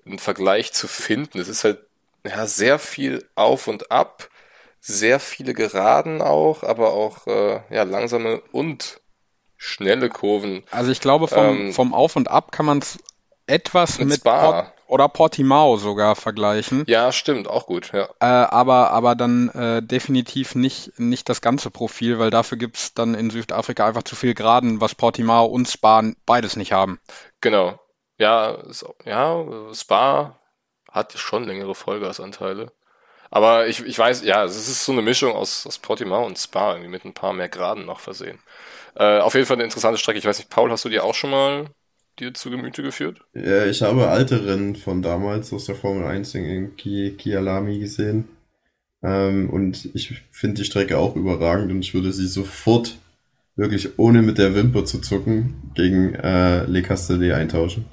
[0.05, 1.39] einen Vergleich zu finden.
[1.39, 1.79] Es ist halt
[2.25, 4.29] ja, sehr viel auf und ab,
[4.79, 8.99] sehr viele Geraden auch, aber auch äh, ja, langsame und
[9.57, 10.63] schnelle Kurven.
[10.71, 12.97] Also ich glaube, vom, ähm, vom Auf und Ab kann man es
[13.45, 16.83] etwas mit Port oder Portimao sogar vergleichen.
[16.87, 18.05] Ja, stimmt, auch gut, ja.
[18.19, 22.93] Äh, aber, aber dann äh, definitiv nicht, nicht das ganze Profil, weil dafür gibt es
[22.93, 26.99] dann in Südafrika einfach zu viel Geraden, was Portimao und Spa beides nicht haben.
[27.41, 27.79] Genau.
[28.19, 28.57] Ja,
[29.05, 30.39] ja, Spa
[30.91, 32.71] hat schon längere Vollgasanteile.
[33.31, 36.73] Aber ich, ich weiß, ja, es ist so eine Mischung aus, aus Portimao und Spa,
[36.73, 38.39] irgendwie mit ein paar mehr Graden noch versehen.
[38.95, 40.19] Äh, auf jeden Fall eine interessante Strecke.
[40.19, 41.67] Ich weiß nicht, Paul, hast du die auch schon mal
[42.19, 43.21] dir zu Gemüte geführt?
[43.33, 48.27] Ja, ich habe alte Rennen von damals aus der Formel 1 in Kialami gesehen.
[49.01, 52.97] Ähm, und ich finde die Strecke auch überragend und ich würde sie sofort,
[53.55, 57.85] wirklich ohne mit der Wimper zu zucken, gegen äh, Le Castellet eintauschen.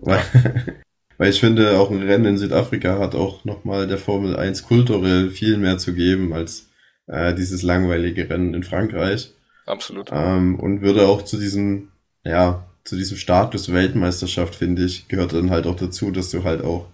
[0.00, 0.22] Weil,
[1.18, 5.30] weil ich finde, auch ein Rennen in Südafrika hat auch nochmal der Formel 1 kulturell
[5.30, 6.68] viel mehr zu geben als
[7.06, 9.32] äh, dieses langweilige Rennen in Frankreich.
[9.66, 10.10] Absolut.
[10.12, 11.88] Ähm, und würde auch zu diesem,
[12.24, 16.62] ja, zu diesem Status Weltmeisterschaft, finde ich, gehört dann halt auch dazu, dass du halt
[16.62, 16.86] auch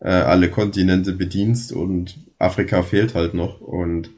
[0.00, 3.60] äh, alle Kontinente bedienst und Afrika fehlt halt noch.
[3.60, 4.10] Und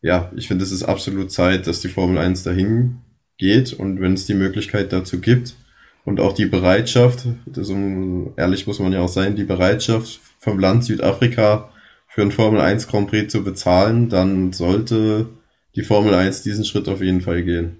[0.00, 2.98] ja, ich finde, es ist absolut Zeit, dass die Formel 1 dahin
[3.38, 5.54] geht und wenn es die Möglichkeit dazu gibt,
[6.04, 10.84] und auch die Bereitschaft, so ehrlich muss man ja auch sein, die Bereitschaft vom Land
[10.84, 11.70] Südafrika
[12.08, 15.28] für ein Formel 1 Grand Prix zu bezahlen, dann sollte
[15.74, 17.78] die Formel 1 diesen Schritt auf jeden Fall gehen.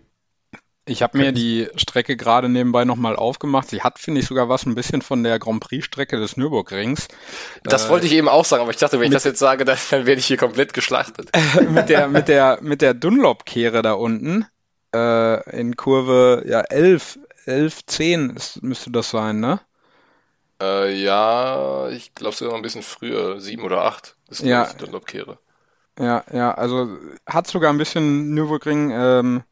[0.84, 3.68] Ich habe mir die Strecke gerade nebenbei nochmal aufgemacht.
[3.70, 7.06] Sie hat, finde ich, sogar was ein bisschen von der Grand Prix-Strecke des Nürburgrings.
[7.62, 9.64] Das äh, wollte ich eben auch sagen, aber ich dachte, wenn ich das jetzt sage,
[9.64, 11.30] dann, dann werde ich hier komplett geschlachtet.
[11.70, 14.46] mit der, mit der, mit der Dunlop-Kehre da unten
[14.94, 19.61] äh, in Kurve ja 11 11, 10 ist, müsste das sein, ne?
[20.61, 24.64] Äh, ja, ich glaube sogar noch ein bisschen früher, 7 oder 8 ist ja.
[24.64, 25.38] die Dunlop-Kehre.
[25.99, 28.90] Ja, ja, also hat sogar ein bisschen Nürburgring.
[28.93, 29.43] Ähm,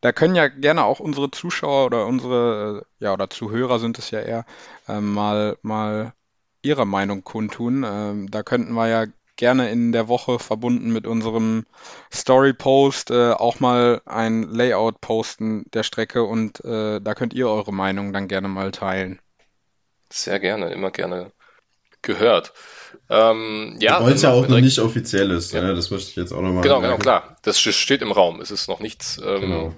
[0.00, 4.20] da können ja gerne auch unsere Zuschauer oder unsere, ja, oder Zuhörer sind es ja
[4.20, 4.44] eher,
[4.88, 6.12] äh, mal, mal
[6.62, 7.84] ihre Meinung kundtun.
[7.86, 9.06] Ähm, da könnten wir ja
[9.36, 11.66] gerne in der Woche verbunden mit unserem
[12.12, 17.72] Story-Post äh, auch mal ein Layout posten der Strecke und äh, da könnt ihr eure
[17.72, 19.20] Meinung dann gerne mal teilen.
[20.10, 21.32] Sehr gerne, immer gerne
[22.02, 22.52] gehört.
[23.10, 25.60] Ähm, ja, Weil es ja auch noch nicht offiziell ist, ja.
[25.60, 25.74] ne?
[25.74, 27.36] das möchte ich jetzt auch nochmal Genau, genau, klar.
[27.42, 28.40] Das steht im Raum.
[28.40, 29.74] Es ist noch nichts ähm, genau.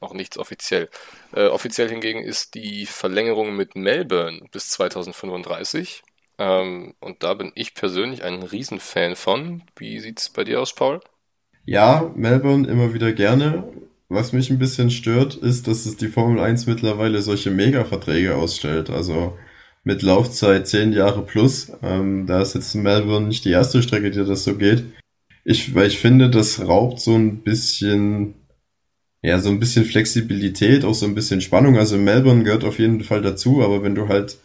[0.00, 0.88] noch nichts offiziell.
[1.32, 6.02] Äh, offiziell hingegen ist die Verlängerung mit Melbourne bis 2035.
[6.40, 9.62] Ähm, und da bin ich persönlich ein Riesenfan von.
[9.76, 11.00] Wie sieht's bei dir aus, Paul?
[11.66, 13.70] Ja, Melbourne immer wieder gerne.
[14.08, 18.88] Was mich ein bisschen stört, ist, dass es die Formel 1 mittlerweile solche Mega-Verträge ausstellt.
[18.88, 19.38] Also
[19.84, 21.72] mit Laufzeit 10 Jahre plus.
[21.82, 24.84] Ähm, da ist jetzt Melbourne nicht die erste Strecke, die das so geht.
[25.44, 28.34] Ich, weil ich finde, das raubt so ein bisschen,
[29.22, 31.76] ja, so ein bisschen Flexibilität, auch so ein bisschen Spannung.
[31.76, 34.38] Also Melbourne gehört auf jeden Fall dazu, aber wenn du halt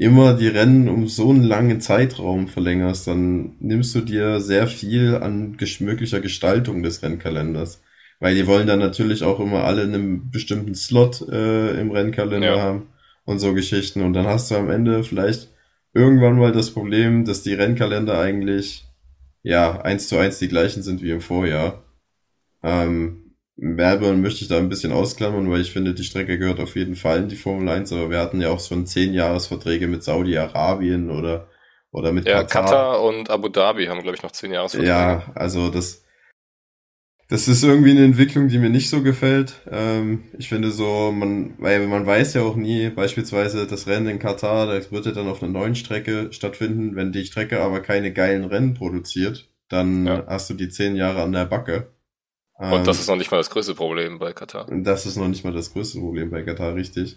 [0.00, 5.16] immer die Rennen um so einen langen Zeitraum verlängerst, dann nimmst du dir sehr viel
[5.16, 7.82] an möglicher Gestaltung des Rennkalenders.
[8.18, 12.62] Weil die wollen dann natürlich auch immer alle einen bestimmten Slot äh, im Rennkalender ja.
[12.62, 12.86] haben
[13.26, 14.00] und so Geschichten.
[14.00, 15.50] Und dann hast du am Ende vielleicht
[15.92, 18.86] irgendwann mal das Problem, dass die Rennkalender eigentlich
[19.42, 21.82] ja eins zu eins die gleichen sind wie im Vorjahr.
[22.62, 23.29] Ähm,
[23.62, 26.96] Melbourne möchte ich da ein bisschen ausklammern, weil ich finde, die Strecke gehört auf jeden
[26.96, 31.10] Fall in die Formel 1, aber wir hatten ja auch schon zehn Jahresverträge mit Saudi-Arabien
[31.10, 31.46] oder,
[31.90, 32.64] oder mit ja, Katar.
[32.64, 34.88] Katar und Abu Dhabi haben, glaube ich, noch zehn Jahresverträge.
[34.90, 36.06] Ja, also das,
[37.28, 39.60] das ist irgendwie eine Entwicklung, die mir nicht so gefällt.
[39.70, 44.18] Ähm, ich finde so, man, weil man weiß ja auch nie, beispielsweise das Rennen in
[44.18, 46.96] Katar, das wird ja dann auf einer neuen Strecke stattfinden.
[46.96, 50.24] Wenn die Strecke aber keine geilen Rennen produziert, dann ja.
[50.26, 51.88] hast du die zehn Jahre an der Backe.
[52.60, 54.66] Und das ähm, ist noch nicht mal das größte Problem bei Katar.
[54.70, 57.16] Das ist noch nicht mal das größte Problem bei Katar, richtig.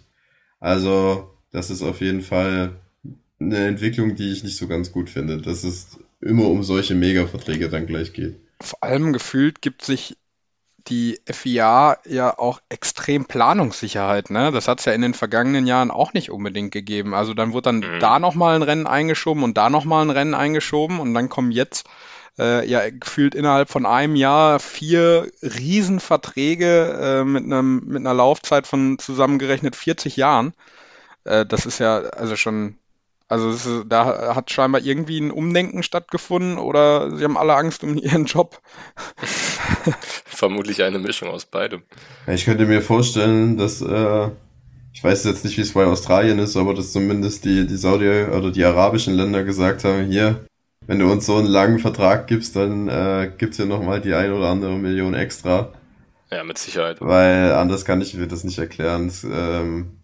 [0.59, 2.79] Also, das ist auf jeden Fall
[3.39, 7.69] eine Entwicklung, die ich nicht so ganz gut finde, dass es immer um solche Mega-Verträge
[7.69, 10.17] dann gleich geht vor allem gefühlt gibt sich
[10.87, 14.29] die FIA ja auch extrem Planungssicherheit.
[14.29, 14.51] Ne?
[14.51, 17.13] Das hat es ja in den vergangenen Jahren auch nicht unbedingt gegeben.
[17.13, 17.99] Also dann wird dann mhm.
[17.99, 21.87] da nochmal ein Rennen eingeschoben und da nochmal ein Rennen eingeschoben und dann kommen jetzt
[22.39, 28.67] äh, ja gefühlt innerhalb von einem Jahr vier Riesenverträge äh, mit, einem, mit einer Laufzeit
[28.67, 30.53] von zusammengerechnet 40 Jahren.
[31.23, 32.77] Äh, das ist ja also schon
[33.29, 37.95] also ist, da hat scheinbar irgendwie ein Umdenken stattgefunden oder sie haben alle Angst um
[37.97, 38.61] ihren Job.
[40.25, 41.81] Vermutlich eine Mischung aus beidem.
[42.27, 44.29] Ich könnte mir vorstellen, dass äh,
[44.93, 48.25] ich weiß jetzt nicht, wie es bei Australien ist, aber dass zumindest die, die Saudi-
[48.25, 50.45] oder die arabischen Länder gesagt haben, hier,
[50.87, 54.31] wenn du uns so einen langen Vertrag gibst, dann äh, gibt's ja nochmal die ein
[54.31, 55.73] oder andere Million extra.
[56.31, 56.97] Ja, mit Sicherheit.
[56.99, 59.07] Weil anders kann ich mir das nicht erklären.
[59.07, 60.03] Es, ähm,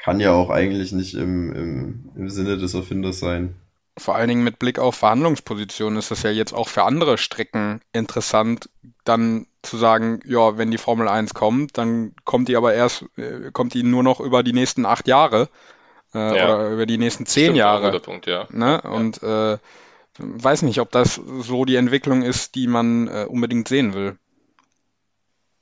[0.00, 3.54] kann ja auch eigentlich nicht im, im, im Sinne des Erfinders sein.
[3.98, 7.82] Vor allen Dingen mit Blick auf Verhandlungspositionen ist das ja jetzt auch für andere Strecken
[7.92, 8.70] interessant,
[9.04, 13.50] dann zu sagen, ja, wenn die Formel 1 kommt, dann kommt die aber erst, äh,
[13.52, 15.50] kommt die nur noch über die nächsten acht Jahre
[16.14, 16.44] äh, ja.
[16.44, 18.00] oder über die nächsten zehn Stimmt, Jahre.
[18.00, 18.46] Punkt, ja.
[18.50, 18.80] Ne?
[18.80, 19.58] Und äh,
[20.18, 24.18] weiß nicht, ob das so die Entwicklung ist, die man äh, unbedingt sehen will.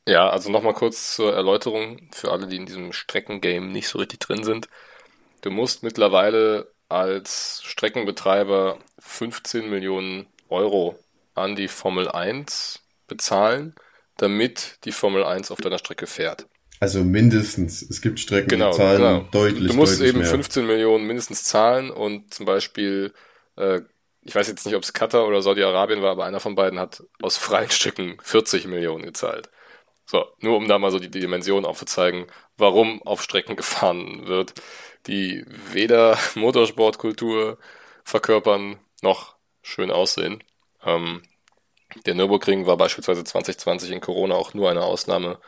[0.06, 4.20] Ja, also nochmal kurz zur Erläuterung für alle, die in diesem Streckengame nicht so richtig
[4.20, 4.68] drin sind.
[5.42, 10.98] Du musst mittlerweile als Streckenbetreiber 15 Millionen Euro
[11.34, 13.74] an die Formel 1 bezahlen,
[14.16, 16.46] damit die Formel 1 auf deiner Strecke fährt.
[16.80, 17.82] Also mindestens.
[17.82, 19.28] Es gibt Strecken, genau, die zahlen genau.
[19.30, 19.70] deutlich.
[19.70, 20.28] Du musst deutlich eben mehr.
[20.28, 23.12] 15 Millionen mindestens zahlen und zum Beispiel,
[23.56, 23.80] äh,
[24.22, 27.02] ich weiß jetzt nicht, ob es Katar oder Saudi-Arabien war, aber einer von beiden hat
[27.22, 29.50] aus freien Stücken 40 Millionen gezahlt.
[30.06, 34.54] So, nur um da mal so die, Dimension aufzuzeigen, warum auf Strecken gefahren wird,
[35.06, 37.58] die weder Motorsportkultur
[38.04, 40.42] verkörpern noch schön aussehen.
[40.82, 41.22] Ähm,
[42.06, 45.38] der Nürburgring war beispielsweise 2020 in Corona auch nur eine Ausnahme,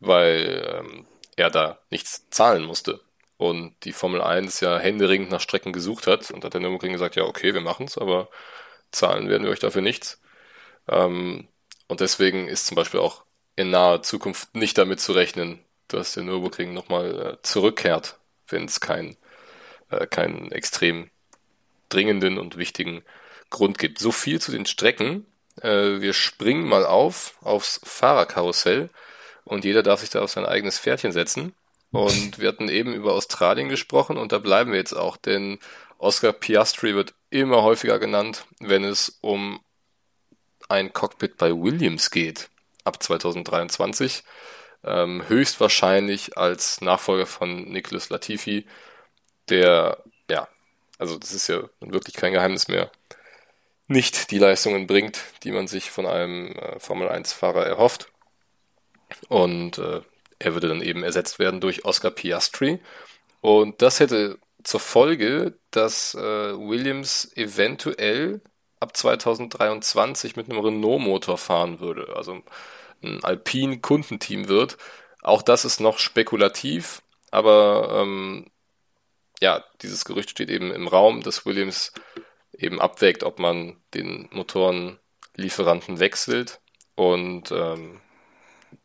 [0.00, 1.06] weil ähm,
[1.36, 3.00] er da nichts zahlen musste.
[3.40, 7.16] Und die Formel 1 ja händeringend nach Strecken gesucht hat und hat der Nürburgring gesagt,
[7.16, 8.28] ja, okay, wir machen's, aber
[8.92, 10.20] zahlen werden wir euch dafür nichts.
[10.86, 11.48] Ähm,
[11.88, 13.24] und deswegen ist zum Beispiel auch
[13.56, 18.80] in naher Zukunft nicht damit zu rechnen, dass der Nürburgring nochmal äh, zurückkehrt, wenn es
[18.80, 19.16] keinen
[19.88, 21.10] äh, keinen extrem
[21.88, 23.02] dringenden und wichtigen
[23.48, 24.00] Grund gibt.
[24.00, 25.24] So viel zu den Strecken.
[25.62, 28.90] Äh, wir springen mal auf aufs Fahrerkarussell
[29.44, 31.54] und jeder darf sich da auf sein eigenes Pferdchen setzen.
[31.92, 35.58] Und wir hatten eben über Australien gesprochen und da bleiben wir jetzt auch, denn
[35.98, 39.60] Oscar Piastri wird immer häufiger genannt, wenn es um
[40.68, 42.48] ein Cockpit bei Williams geht
[42.84, 44.22] ab 2023.
[44.82, 48.66] Ähm, höchstwahrscheinlich als Nachfolger von Nicholas Latifi,
[49.48, 50.48] der, ja,
[50.98, 52.90] also das ist ja wirklich kein Geheimnis mehr,
[53.88, 58.10] nicht die Leistungen bringt, die man sich von einem äh, Formel-1-Fahrer erhofft.
[59.28, 60.00] Und äh,
[60.40, 62.80] er würde dann eben ersetzt werden durch Oscar Piastri.
[63.40, 66.18] Und das hätte zur Folge, dass äh,
[66.58, 68.40] Williams eventuell
[68.80, 72.16] ab 2023 mit einem Renault-Motor fahren würde.
[72.16, 72.42] Also
[73.02, 74.78] ein Alpine-Kundenteam wird.
[75.22, 78.50] Auch das ist noch spekulativ, aber ähm,
[79.40, 81.92] ja, dieses Gerücht steht eben im Raum, dass Williams
[82.52, 86.60] eben abwägt, ob man den Motorenlieferanten wechselt
[86.94, 88.00] und ähm,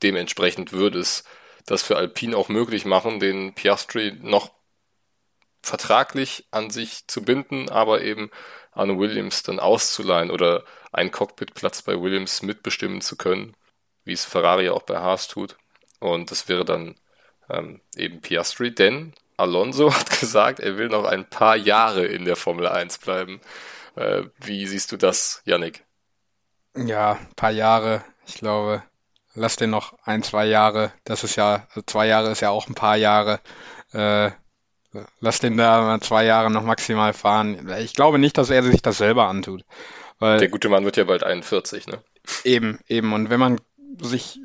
[0.03, 1.23] dementsprechend würde es
[1.65, 4.51] das für Alpine auch möglich machen, den Piastri noch
[5.61, 8.29] vertraglich an sich zu binden, aber eben
[8.71, 13.55] an Williams dann auszuleihen oder einen Cockpitplatz bei Williams mitbestimmen zu können,
[14.03, 15.57] wie es Ferrari auch bei Haas tut.
[15.99, 16.95] Und das wäre dann
[17.49, 22.35] ähm, eben Piastri, denn Alonso hat gesagt, er will noch ein paar Jahre in der
[22.35, 23.41] Formel 1 bleiben.
[23.95, 25.83] Äh, wie siehst du das, Yannick?
[26.75, 28.03] Ja, ein paar Jahre.
[28.27, 28.83] Ich glaube,
[29.35, 30.91] lass den noch ein, zwei Jahre.
[31.03, 33.39] Das ist ja, also zwei Jahre ist ja auch ein paar Jahre.
[33.91, 34.31] Äh,
[35.19, 37.69] lass den da mal zwei Jahre noch maximal fahren.
[37.79, 39.63] Ich glaube nicht, dass er sich das selber antut.
[40.21, 42.01] Der gute Mann wird ja bald 41, ne?
[42.45, 43.13] Eben, eben.
[43.13, 43.59] Und wenn man
[43.99, 44.39] sich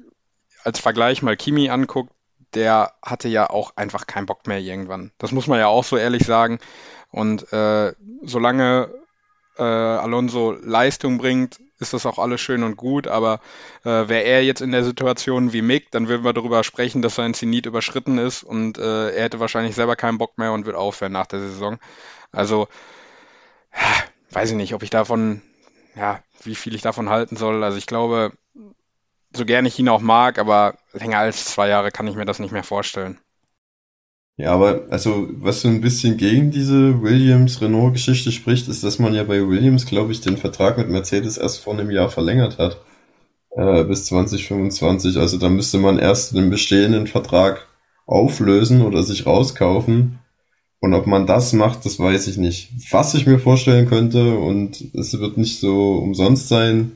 [0.65, 2.13] als Vergleich mal Kimi anguckt,
[2.55, 5.13] der hatte ja auch einfach keinen Bock mehr irgendwann.
[5.19, 6.59] Das muss man ja auch so ehrlich sagen.
[7.13, 8.93] Und äh, solange
[9.57, 13.07] äh, Alonso Leistung bringt, ist das auch alles schön und gut.
[13.07, 13.41] Aber
[13.85, 17.15] äh, wäre er jetzt in der Situation wie Mick, dann würden wir darüber sprechen, dass
[17.15, 20.77] sein Zenit überschritten ist und äh, er hätte wahrscheinlich selber keinen Bock mehr und wird
[20.77, 21.79] aufhören nach der Saison.
[22.33, 22.69] Also,
[24.31, 25.43] weiß ich nicht, ob ich davon,
[25.97, 27.63] ja, wie viel ich davon halten soll.
[27.65, 28.33] Also ich glaube,
[29.35, 32.39] so gern ich ihn auch mag, aber länger als zwei Jahre kann ich mir das
[32.39, 33.19] nicht mehr vorstellen.
[34.37, 39.23] Ja, aber also was so ein bisschen gegen diese Williams-Renault-Geschichte spricht, ist, dass man ja
[39.25, 42.81] bei Williams, glaube ich, den Vertrag mit Mercedes erst vor einem Jahr verlängert hat.
[43.57, 45.17] Äh, bis 2025.
[45.19, 47.67] Also da müsste man erst den bestehenden Vertrag
[48.07, 50.21] auflösen oder sich rauskaufen.
[50.81, 52.71] Und ob man das macht, das weiß ich nicht.
[52.91, 56.93] Was ich mir vorstellen könnte, und es wird nicht so umsonst sein,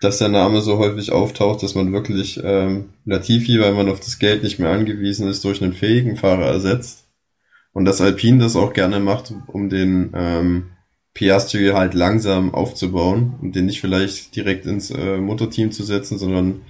[0.00, 4.18] dass der Name so häufig auftaucht, dass man wirklich ähm, Latifi, weil man auf das
[4.18, 7.06] Geld nicht mehr angewiesen ist, durch einen fähigen Fahrer ersetzt.
[7.72, 10.70] Und dass Alpine das auch gerne macht, um den ähm,
[11.14, 16.62] Piastri halt langsam aufzubauen und den nicht vielleicht direkt ins äh, Mutterteam zu setzen, sondern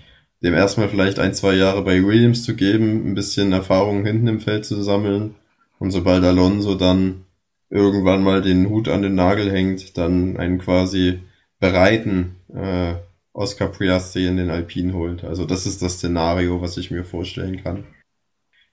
[0.43, 4.41] dem erstmal vielleicht ein, zwei Jahre bei Williams zu geben, ein bisschen Erfahrung hinten im
[4.41, 5.35] Feld zu sammeln
[5.78, 7.24] und sobald Alonso dann
[7.68, 11.20] irgendwann mal den Hut an den Nagel hängt, dann einen quasi
[11.61, 12.95] bereiten äh,
[13.33, 15.24] Oscar Piastri in den Alpinen holt.
[15.24, 17.87] Also das ist das Szenario, was ich mir vorstellen kann.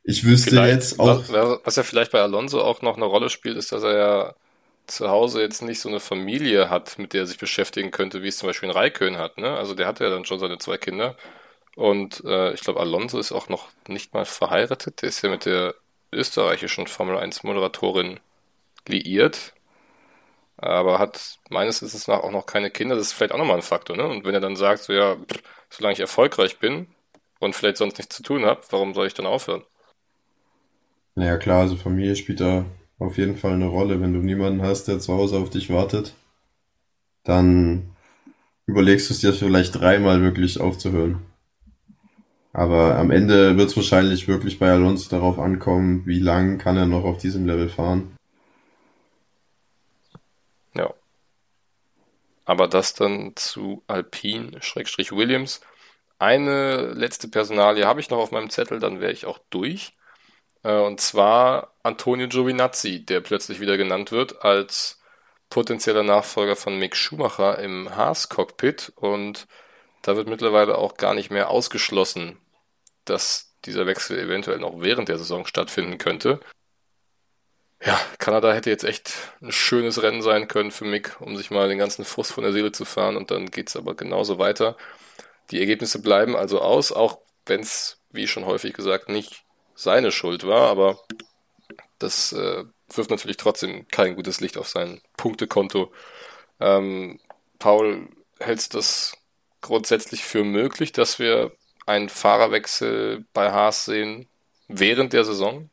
[0.04, 1.24] Ich wüsste vielleicht, jetzt auch.
[1.64, 4.36] Was ja vielleicht bei Alonso auch noch eine Rolle spielt, ist, dass er ja
[4.88, 8.30] zu Hause jetzt nicht so eine Familie hat, mit der er sich beschäftigen könnte, wie
[8.30, 9.38] es zum Beispiel ein Raikön hat.
[9.38, 9.56] Ne?
[9.58, 11.18] Also der hat ja dann schon seine zwei Kinder.
[11.76, 15.02] Und äh, ich glaube, Alonso ist auch noch nicht mal verheiratet.
[15.02, 15.76] Der ist ja mit der
[16.12, 18.20] österreichischen Formel 1 Moderatorin
[18.88, 19.54] liiert
[20.58, 22.96] aber hat meines Wissens nach auch noch keine Kinder.
[22.96, 24.08] Das ist vielleicht auch nochmal ein Faktor, ne?
[24.08, 26.88] Und wenn er dann sagt, so ja, pff, solange ich erfolgreich bin
[27.40, 29.64] und vielleicht sonst nichts zu tun habe, warum soll ich dann aufhören?
[31.16, 32.66] Naja, klar, also Familie spielt da
[33.00, 34.02] auf jeden Fall eine Rolle.
[34.02, 36.14] Wenn du niemanden hast, der zu Hause auf dich wartet,
[37.24, 37.96] dann
[38.66, 41.26] überlegst du es dir vielleicht dreimal wirklich aufzuhören.
[42.54, 46.88] Aber am Ende wird es wahrscheinlich wirklich bei Alonso darauf ankommen, wie lang kann er
[46.88, 48.18] noch auf diesem Level fahren.
[50.74, 50.94] Ja.
[52.48, 55.62] Aber das dann zu Alpine, Schrägstrich Williams.
[56.18, 59.94] Eine letzte Personalie habe ich noch auf meinem Zettel, dann wäre ich auch durch.
[60.64, 65.02] Äh, und zwar Antonio Giovinazzi, der plötzlich wieder genannt wird als
[65.50, 68.94] potenzieller Nachfolger von Mick Schumacher im Haas-Cockpit.
[68.96, 69.48] Und
[70.04, 72.38] da wird mittlerweile auch gar nicht mehr ausgeschlossen,
[73.06, 76.40] dass dieser Wechsel eventuell noch während der Saison stattfinden könnte.
[77.84, 81.70] Ja, Kanada hätte jetzt echt ein schönes Rennen sein können für Mick, um sich mal
[81.70, 84.76] den ganzen Frust von der Seele zu fahren und dann geht's aber genauso weiter.
[85.52, 90.48] Die Ergebnisse bleiben also aus, auch wenn es, wie schon häufig gesagt, nicht seine Schuld
[90.48, 91.00] war, aber
[92.00, 95.92] das äh, wirft natürlich trotzdem kein gutes Licht auf sein Punktekonto.
[96.60, 97.20] Ähm,
[97.60, 98.10] Paul,
[98.40, 99.14] hältst du das
[99.62, 101.54] grundsätzlich für möglich, dass wir
[101.88, 104.30] einen Fahrerwechsel bei Haas sehen
[104.68, 105.70] während der Saison?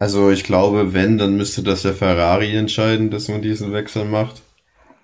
[0.00, 4.40] Also ich glaube, wenn, dann müsste das ja Ferrari entscheiden, dass man diesen Wechsel macht.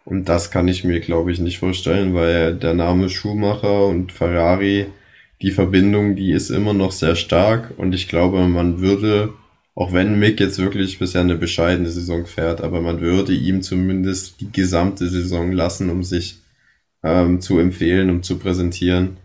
[0.06, 4.86] Und das kann ich mir, glaube ich, nicht vorstellen, weil der Name Schumacher und Ferrari,
[5.42, 7.74] die Verbindung, die ist immer noch sehr stark.
[7.76, 9.34] Und ich glaube, man würde,
[9.74, 14.40] auch wenn Mick jetzt wirklich bisher eine bescheidene Saison fährt, aber man würde ihm zumindest
[14.40, 16.38] die gesamte Saison lassen, um sich
[17.02, 19.18] ähm, zu empfehlen, um zu präsentieren.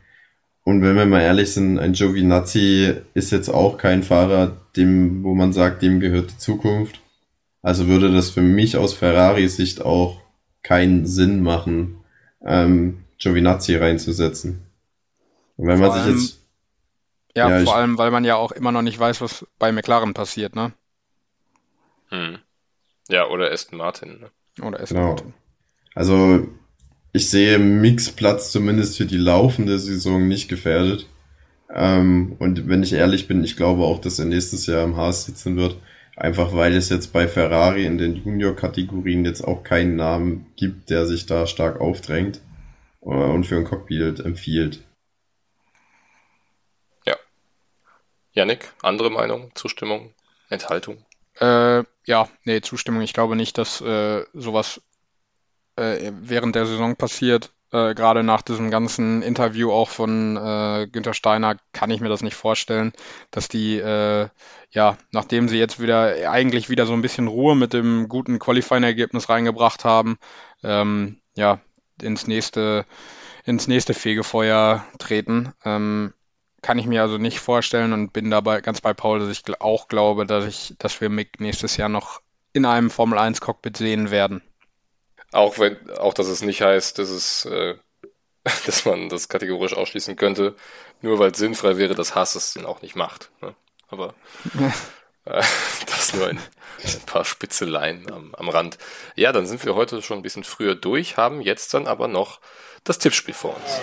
[0.64, 5.34] Und wenn wir mal ehrlich sind, ein Giovinazzi ist jetzt auch kein Fahrer, dem, wo
[5.34, 7.02] man sagt, dem gehört die Zukunft.
[7.64, 10.22] Also würde das für mich aus Ferraris Sicht auch
[10.64, 11.98] keinen Sinn machen,
[12.46, 14.62] ähm, Giovinazzi reinzusetzen.
[15.58, 16.40] Und wenn man sich jetzt
[17.36, 19.72] Ja, Ja, vor ich- allem, weil man ja auch immer noch nicht weiß, was bei
[19.72, 20.74] McLaren passiert, ne?
[22.10, 22.40] Hm.
[23.08, 24.20] Ja, oder Aston Martin.
[24.20, 24.66] Ne?
[24.66, 25.16] Oder ist Genau.
[25.96, 26.48] Also
[27.14, 31.08] ich sehe Mix Platz zumindest für die laufende Saison nicht gefährdet.
[31.74, 35.26] Ähm, und wenn ich ehrlich bin, ich glaube auch, dass er nächstes Jahr im Haas
[35.26, 35.78] sitzen wird.
[36.16, 41.06] Einfach weil es jetzt bei Ferrari in den Junior-Kategorien jetzt auch keinen Namen gibt, der
[41.06, 42.42] sich da stark aufdrängt
[43.02, 44.82] äh, und für ein Cockpit empfiehlt.
[48.34, 50.14] Yannick, andere Meinung, Zustimmung,
[50.50, 51.06] Enthaltung?
[51.40, 53.02] Äh, ja, nee, Zustimmung.
[53.02, 54.82] Ich glaube nicht, dass äh, sowas
[55.82, 57.52] äh, während der Saison passiert.
[57.72, 62.22] Äh, gerade nach diesem ganzen Interview auch von äh, Günther Steiner kann ich mir das
[62.22, 62.92] nicht vorstellen,
[63.32, 64.28] dass die, äh,
[64.72, 69.30] ja, nachdem sie jetzt wieder eigentlich wieder so ein bisschen Ruhe mit dem guten Qualifying-Ergebnis
[69.30, 70.18] reingebracht haben,
[70.64, 71.62] ähm, ja,
[72.02, 72.86] ins nächste,
[73.46, 75.54] ins nächste Fegefeuer treten.
[75.64, 76.14] Ähm,
[76.62, 79.88] kann ich mir also nicht vorstellen und bin dabei ganz bei Paul, dass ich auch
[79.88, 82.22] glaube, dass ich, dass wir Mick nächstes Jahr noch
[82.54, 84.42] in einem Formel 1 Cockpit sehen werden.
[85.32, 87.76] Auch wenn, auch dass es nicht heißt, dass es, äh,
[88.66, 90.56] dass man das kategorisch ausschließen könnte,
[91.02, 93.32] nur weil es sinnfrei wäre, dass Haas es dann auch nicht macht.
[93.42, 93.56] Ne?
[93.90, 94.14] Aber
[95.26, 95.44] äh,
[95.86, 96.40] das nur ein,
[96.84, 98.78] ein paar Spitzeleien am, am Rand.
[99.16, 102.40] Ja, dann sind wir heute schon ein bisschen früher durch, haben jetzt dann aber noch
[102.84, 103.80] das Tippspiel vor uns.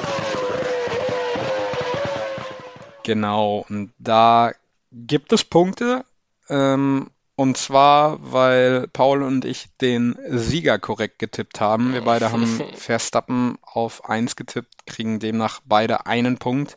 [3.04, 4.52] Genau, und da
[4.92, 6.04] gibt es Punkte,
[6.50, 11.92] ähm, und zwar, weil Paul und ich den Sieger korrekt getippt haben.
[11.92, 16.76] Wir beide haben Verstappen auf 1 getippt, kriegen demnach beide einen Punkt.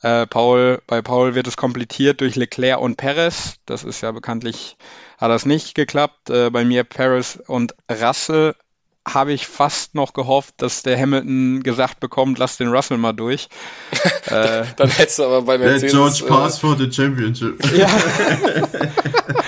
[0.00, 3.58] Äh, Paul, bei Paul wird es komplettiert durch Leclerc und Perez.
[3.64, 4.76] Das ist ja bekanntlich,
[5.18, 6.30] hat das nicht geklappt.
[6.30, 8.56] Äh, bei mir Perez und Russell
[9.06, 13.48] habe ich fast noch gehofft, dass der Hamilton gesagt bekommt, lass den Russell mal durch.
[14.26, 15.92] äh, Dann hättest du aber bei Let Mercedes.
[15.92, 17.62] George äh, pass for the championship.
[17.76, 17.88] Ja.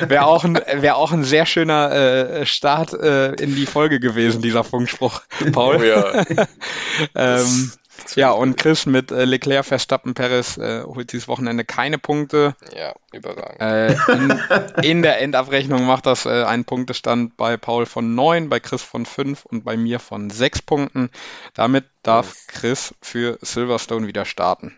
[0.08, 4.42] Wäre auch ein, wäre auch ein sehr schöner äh, Start äh, in die Folge gewesen,
[4.42, 5.20] dieser Funkspruch,
[5.52, 5.76] Paul.
[5.76, 6.24] Oh ja.
[7.14, 7.72] ähm,
[8.14, 12.54] ja, und Chris mit äh, Leclerc, Verstappen, Perez äh, holt dieses Wochenende keine Punkte.
[12.76, 13.60] Ja, überragend.
[13.60, 14.40] Äh, in,
[14.82, 19.06] in der Endabrechnung macht das äh, einen Punktestand bei Paul von 9, bei Chris von
[19.06, 21.10] 5 und bei mir von 6 Punkten.
[21.54, 24.76] Damit darf Chris für Silverstone wieder starten.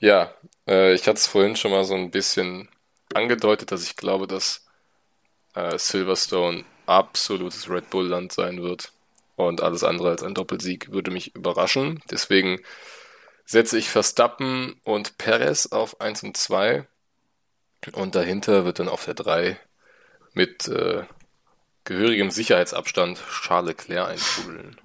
[0.00, 0.30] Ja,
[0.66, 2.68] äh, ich hatte es vorhin schon mal so ein bisschen
[3.14, 4.66] angedeutet, dass ich glaube, dass
[5.54, 8.92] äh, Silverstone absolutes Red Bull-Land sein wird.
[9.38, 12.02] Und alles andere als ein Doppelsieg würde mich überraschen.
[12.10, 12.58] Deswegen
[13.44, 16.88] setze ich Verstappen und Perez auf 1 und 2.
[17.92, 19.56] Und dahinter wird dann auf der 3
[20.32, 21.04] mit äh,
[21.84, 24.80] gehörigem Sicherheitsabstand Charles Leclerc eintrudeln.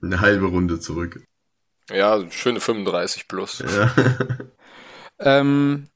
[0.00, 1.20] Eine halbe Runde zurück.
[1.90, 3.58] Ja, schöne 35 plus.
[3.58, 3.92] Ja.
[5.20, 5.88] Ähm,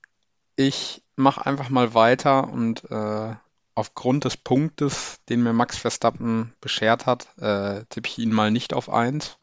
[0.55, 3.35] ich mache einfach mal weiter und äh,
[3.79, 8.75] aufgrund des Punktes, den mir Max Verstappen beschert hat, äh, tippe ich ihn mal nicht
[8.75, 9.39] auf 1,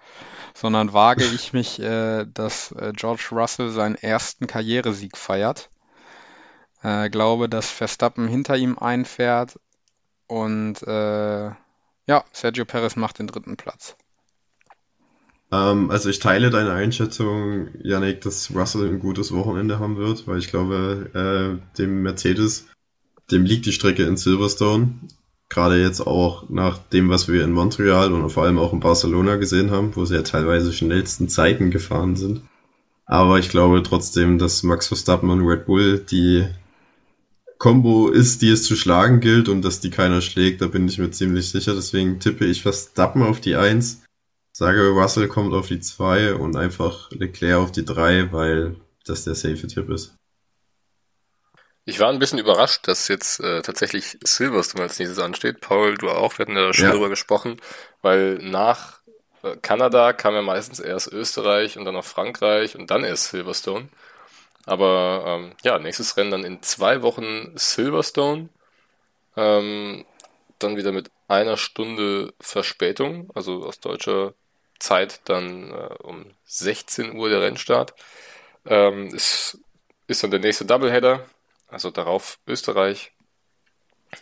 [0.53, 5.69] sondern wage ich mich, äh, dass äh, George Russell seinen ersten Karrieresieg feiert.
[6.83, 9.57] Äh, glaube, dass Verstappen hinter ihm einfährt
[10.27, 11.45] und äh,
[12.07, 13.95] ja, Sergio Perez macht den dritten Platz.
[15.53, 20.39] Ähm, also ich teile deine Einschätzung, Yannick, dass Russell ein gutes Wochenende haben wird, weil
[20.39, 22.67] ich glaube, äh, dem Mercedes,
[23.31, 24.95] dem liegt die Strecke in Silverstone.
[25.49, 29.35] Gerade jetzt auch nach dem, was wir in Montreal und vor allem auch in Barcelona
[29.35, 32.41] gesehen haben, wo sie ja teilweise schnellsten Zeiten gefahren sind.
[33.05, 36.47] Aber ich glaube trotzdem, dass Max Verstappen und Red Bull die
[37.59, 40.97] Combo ist, die es zu schlagen gilt und dass die keiner schlägt, da bin ich
[40.97, 41.75] mir ziemlich sicher.
[41.75, 44.01] Deswegen tippe ich Verstappen auf die 1
[44.55, 49.35] sage, Russell kommt auf die 2 und einfach Leclerc auf die 3, weil das der
[49.35, 50.15] safe Tipp ist.
[51.85, 55.61] Ich war ein bisschen überrascht, dass jetzt äh, tatsächlich Silverstone als nächstes ansteht.
[55.61, 56.91] Paul, du auch, wir hatten ja schon Ja.
[56.93, 57.61] drüber gesprochen,
[58.01, 58.99] weil nach
[59.43, 63.89] äh, Kanada kam ja meistens erst Österreich und dann noch Frankreich und dann erst Silverstone.
[64.65, 68.49] Aber ähm, ja, nächstes Rennen dann in zwei Wochen Silverstone.
[69.37, 70.05] Ähm,
[70.59, 74.33] dann wieder mit einer Stunde Verspätung, also aus deutscher
[74.79, 77.93] Zeit dann äh, um 16 Uhr der Rennstart.
[78.65, 79.59] Ähm, es
[80.07, 81.25] ist dann der nächste Doubleheader,
[81.75, 83.11] also darauf Österreich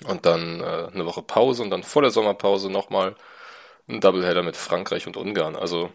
[0.07, 3.15] und dann äh, eine Woche Pause und dann vor der Sommerpause nochmal
[3.87, 5.55] ein Doubleheader mit Frankreich und Ungarn.
[5.55, 5.91] Also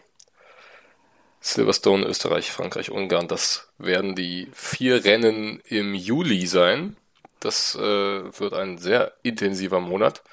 [1.41, 6.95] Silverstone, Österreich, Frankreich, Ungarn, das werden die vier Rennen im Juli sein.
[7.41, 10.23] Das äh, wird ein sehr intensiver Monat.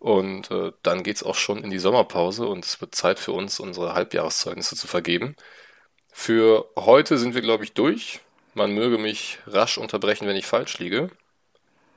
[0.00, 3.60] Und äh, dann geht's auch schon in die Sommerpause und es wird Zeit für uns,
[3.60, 5.36] unsere Halbjahreszeugnisse zu vergeben.
[6.12, 8.20] Für heute sind wir, glaube ich, durch.
[8.58, 11.10] Man möge mich rasch unterbrechen, wenn ich falsch liege.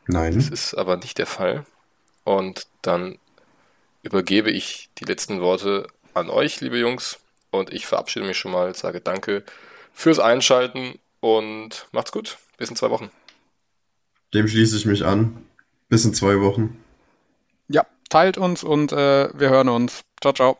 [0.05, 0.35] Nein.
[0.35, 1.65] Das ist aber nicht der Fall.
[2.23, 3.17] Und dann
[4.03, 7.17] übergebe ich die letzten Worte an euch, liebe Jungs.
[7.49, 9.43] Und ich verabschiede mich schon mal, sage Danke
[9.91, 12.37] fürs Einschalten und macht's gut.
[12.57, 13.09] Bis in zwei Wochen.
[14.35, 15.43] Dem schließe ich mich an.
[15.89, 16.79] Bis in zwei Wochen.
[17.69, 20.03] Ja, teilt uns und äh, wir hören uns.
[20.21, 20.59] Ciao, ciao.